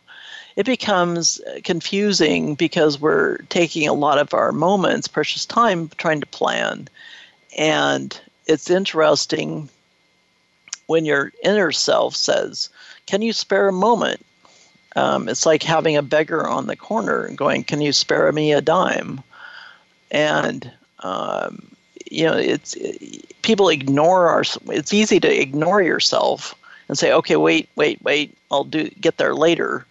[0.55, 6.27] It becomes confusing because we're taking a lot of our moments, precious time, trying to
[6.27, 6.87] plan.
[7.57, 9.69] And it's interesting
[10.89, 12.67] when your inner self says,
[13.05, 14.25] Can you spare a moment?
[14.95, 18.53] Um, it's like having a beggar on the corner and going, Can you spare me
[18.53, 19.21] a dime?
[20.09, 20.71] And,
[21.01, 21.69] um,
[22.09, 26.55] you know, it's it, people ignore our, it's easy to ignore yourself
[26.87, 29.85] and say, Okay, wait, wait, wait, I'll do get there later.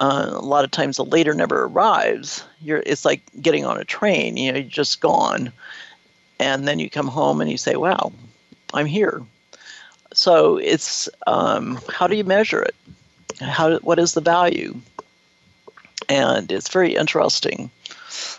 [0.00, 2.42] Uh, a lot of times the later never arrives.
[2.60, 5.52] You're, it's like getting on a train, you know, you're just gone
[6.40, 8.12] and then you come home and you say, "Wow,
[8.74, 9.22] I'm here."
[10.14, 12.74] So it's um, how do you measure it?
[13.40, 14.74] How what is the value?
[16.08, 17.70] And it's very interesting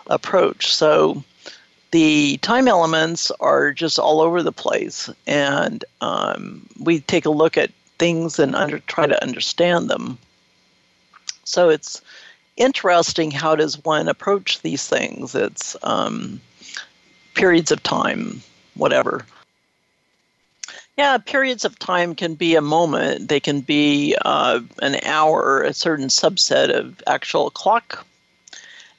[0.08, 0.74] approach.
[0.74, 1.24] So
[1.92, 7.58] the time elements are just all over the place, and um, we take a look
[7.58, 10.18] at things and under, try to understand them.
[11.44, 12.02] So it's
[12.58, 15.36] interesting how does one approach these things.
[15.36, 16.42] It's um,
[17.36, 18.42] periods of time,
[18.76, 19.26] whatever.
[20.98, 23.28] Yeah, periods of time can be a moment.
[23.28, 28.06] They can be uh, an hour, a certain subset of actual clock.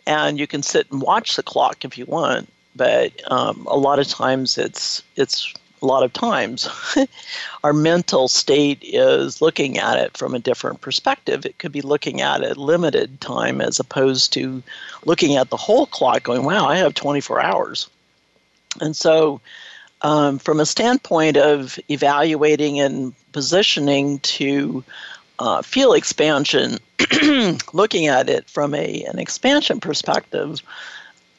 [0.07, 3.99] And you can sit and watch the clock if you want, but um, a lot
[3.99, 6.69] of times it's it's a lot of times
[7.65, 11.47] our mental state is looking at it from a different perspective.
[11.47, 14.63] It could be looking at a limited time as opposed to
[15.05, 17.89] looking at the whole clock, going, "Wow, I have 24 hours."
[18.81, 19.41] And so,
[20.05, 24.85] um, from a standpoint of evaluating and positioning to
[25.39, 26.79] uh, field expansion,
[27.73, 30.61] looking at it from a an expansion perspective,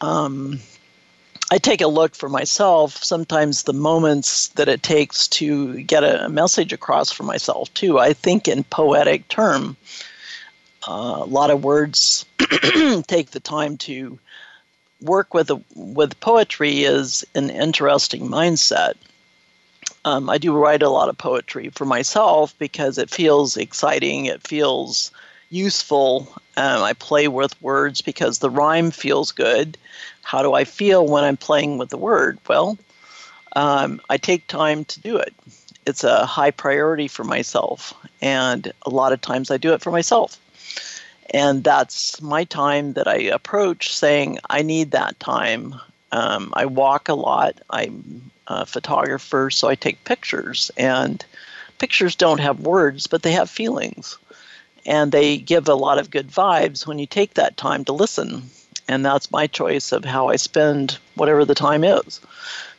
[0.02, 0.60] um,
[1.52, 3.04] I take a look for myself.
[3.04, 8.00] Sometimes the moments that it takes to get a message across for myself too.
[8.00, 9.78] I think in poetic term.
[10.88, 12.26] Uh, a lot of words
[13.08, 14.20] take the time to
[15.06, 18.94] work with with poetry is an interesting mindset.
[20.04, 24.26] Um, I do write a lot of poetry for myself because it feels exciting.
[24.26, 25.12] It feels
[25.50, 26.32] useful.
[26.58, 29.78] Um, I play with words because the rhyme feels good.
[30.22, 32.40] How do I feel when I'm playing with the word?
[32.48, 32.78] Well,
[33.56, 35.34] um, I take time to do it.
[35.86, 39.92] It's a high priority for myself, and a lot of times I do it for
[39.92, 40.40] myself.
[41.32, 45.76] And that's my time that I approach saying, I need that time.
[46.12, 47.60] Um, I walk a lot.
[47.70, 50.72] I'm a photographer, so I take pictures.
[50.78, 51.26] And
[51.80, 54.18] pictures don't have words, but they have feelings.
[54.86, 58.44] And they give a lot of good vibes when you take that time to listen.
[58.88, 62.22] And that's my choice of how I spend whatever the time is.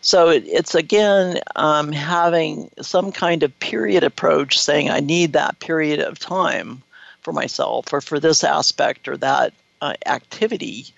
[0.02, 5.58] So it, it's again um, having some kind of period approach, saying I need that
[5.58, 6.84] period of time
[7.26, 10.94] for myself or for this aspect or that uh, activity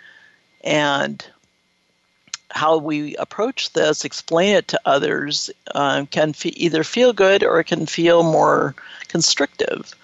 [0.63, 1.27] And
[2.51, 7.65] how we approach this, explain it to others, uh, can either feel good or it
[7.65, 8.75] can feel more
[9.09, 9.95] constrictive.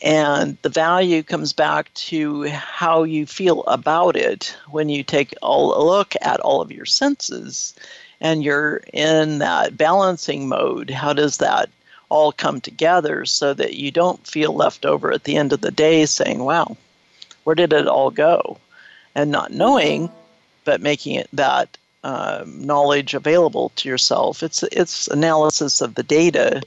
[0.00, 5.60] And the value comes back to how you feel about it when you take a
[5.60, 7.74] look at all of your senses
[8.20, 10.88] and you're in that balancing mode.
[10.88, 11.68] How does that
[12.08, 15.70] all come together so that you don't feel left over at the end of the
[15.70, 16.76] day saying, wow,
[17.44, 18.58] where did it all go?
[19.14, 20.10] And not knowing,
[20.64, 24.42] but making it that um, knowledge available to yourself.
[24.42, 26.62] It's it's analysis of the data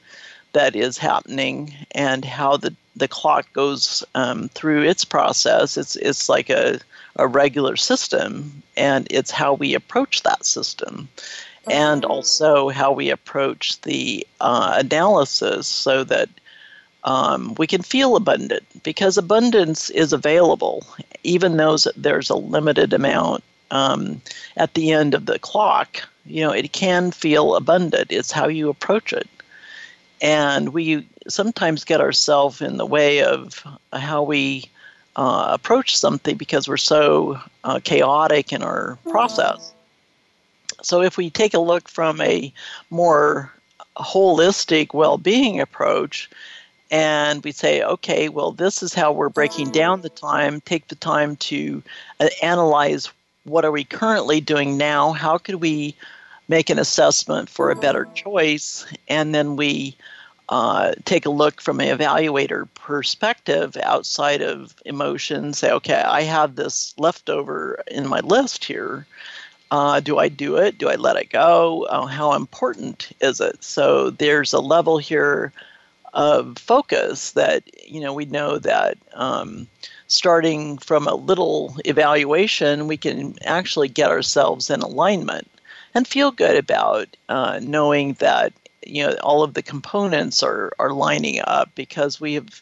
[0.53, 5.77] that is happening and how the the clock goes um, through its process.
[5.77, 6.79] It's it's like a
[7.15, 11.07] a regular system, and it's how we approach that system,
[11.70, 16.30] and also how we approach the uh, analysis so that
[17.03, 20.86] um, we can feel abundant because abundance is available,
[21.24, 24.22] even though there's a limited amount um,
[24.57, 28.12] at the end of the clock, you know, it can feel abundant.
[28.12, 29.28] It's how you approach it.
[30.22, 34.70] And we sometimes get ourselves in the way of how we
[35.16, 39.74] uh, approach something because we're so uh, chaotic in our process.
[40.82, 42.53] So, if we take a look from a
[42.89, 43.51] more
[43.97, 46.30] holistic well being approach,
[46.91, 50.95] and we say, okay, well, this is how we're breaking down the time, take the
[50.95, 51.84] time to
[52.19, 53.09] uh, analyze
[53.43, 55.11] what are we currently doing now?
[55.11, 55.95] How could we
[56.47, 58.86] make an assessment for a better choice?
[59.07, 59.95] And then we
[60.49, 65.59] uh, take a look from an evaluator perspective outside of emotions.
[65.59, 69.05] Say, okay, I have this leftover in my list here.
[69.72, 70.78] Uh, do I do it?
[70.78, 71.84] Do I let it go?
[71.86, 73.63] Uh, how important is it?
[73.63, 75.53] So there's a level here
[76.13, 79.67] of focus that you know we know that um,
[80.07, 85.47] starting from a little evaluation, we can actually get ourselves in alignment
[85.93, 88.53] and feel good about uh, knowing that
[88.86, 92.61] you know all of the components are are lining up because we have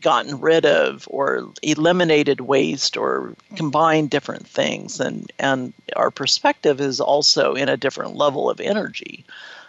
[0.00, 7.00] gotten rid of or eliminated waste or combined different things and and our perspective is
[7.00, 9.24] also in a different level of energy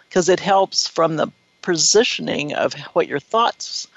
[0.08, 1.28] because it helps from the
[1.62, 3.88] positioning of what your thoughts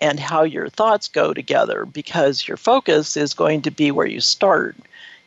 [0.00, 4.20] and how your thoughts go together because your focus is going to be where you
[4.20, 4.76] start.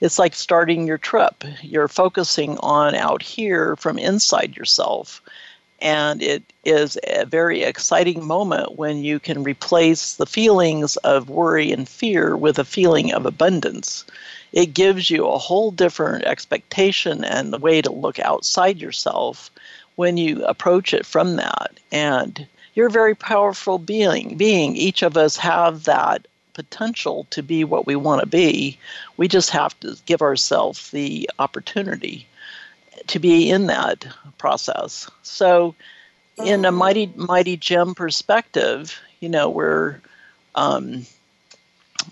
[0.02, 1.44] It's like starting your trip.
[1.62, 5.22] You're focusing on out here from inside yourself.
[5.84, 11.74] And it is a very exciting moment when you can replace the feelings of worry
[11.74, 14.06] and fear with a feeling of abundance.
[14.54, 19.52] It gives you a whole different expectation and the way to look outside yourself
[19.96, 21.72] when you approach it from that.
[21.92, 24.38] And you're a very powerful being.
[24.38, 28.78] Being each of us have that potential to be what we want to be.
[29.18, 32.26] We just have to give ourselves the opportunity
[33.08, 34.06] to be in that
[34.38, 35.10] process.
[35.22, 35.76] So,
[36.38, 40.00] in a mighty mighty gem perspective, you know, we're
[40.56, 41.06] um,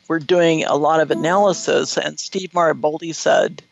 [0.07, 3.63] we're doing a lot of analysis, and Steve Maraboli said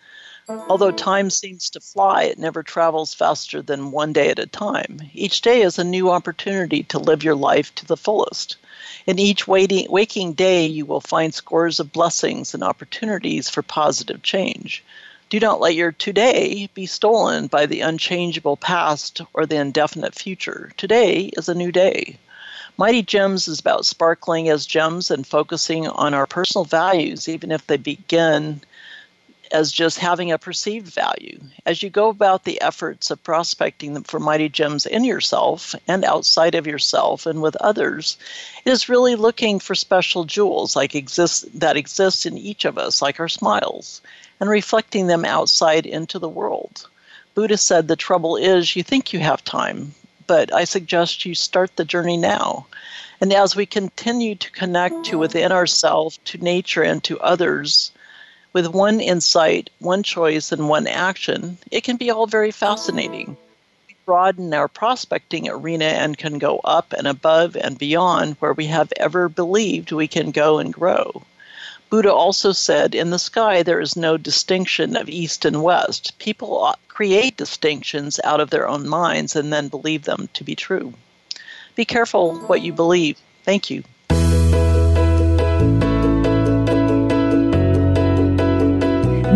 [0.68, 5.00] Although time seems to fly, it never travels faster than one day at a time.
[5.14, 8.58] Each day is a new opportunity to live your life to the fullest.
[9.06, 14.24] In each waiting, waking day, you will find scores of blessings and opportunities for positive
[14.24, 14.84] change.
[15.30, 20.72] Do not let your today be stolen by the unchangeable past or the indefinite future.
[20.76, 22.18] Today is a new day.
[22.78, 27.68] Mighty Gems is about sparkling as gems and focusing on our personal values, even if
[27.68, 28.62] they begin
[29.52, 31.40] as just having a perceived value.
[31.64, 36.56] As you go about the efforts of prospecting for mighty gems in yourself and outside
[36.56, 38.18] of yourself and with others,
[38.66, 43.00] it is really looking for special jewels like exist that exist in each of us,
[43.00, 44.02] like our smiles,
[44.40, 46.88] and reflecting them outside into the world.
[47.36, 49.94] Buddha said the trouble is you think you have time,
[50.28, 52.66] but I suggest you start the journey now.
[53.22, 57.92] And as we continue to connect to within ourselves, to nature, and to others,
[58.54, 63.38] with one insight, one choice, and one action, it can be all very fascinating.
[63.88, 68.66] We broaden our prospecting arena and can go up and above and beyond where we
[68.68, 71.24] have ever believed we can go and grow.
[71.90, 76.18] Buddha also said, In the sky there is no distinction of east and west.
[76.20, 80.94] People create distinctions out of their own minds and then believe them to be true.
[81.76, 83.18] Be careful what you believe.
[83.44, 83.84] Thank you.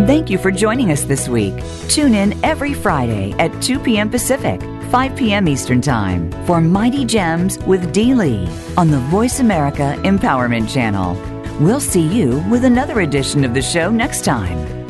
[0.06, 1.54] Thank you for joining us this week.
[1.88, 4.10] Tune in every Friday at 2 p.m.
[4.10, 5.48] Pacific, 5 p.m.
[5.48, 8.46] Eastern Time for Mighty Gems with Dee Lee
[8.76, 11.33] on the Voice America Empowerment Channel.
[11.60, 14.83] We'll see you with another edition of the show next time.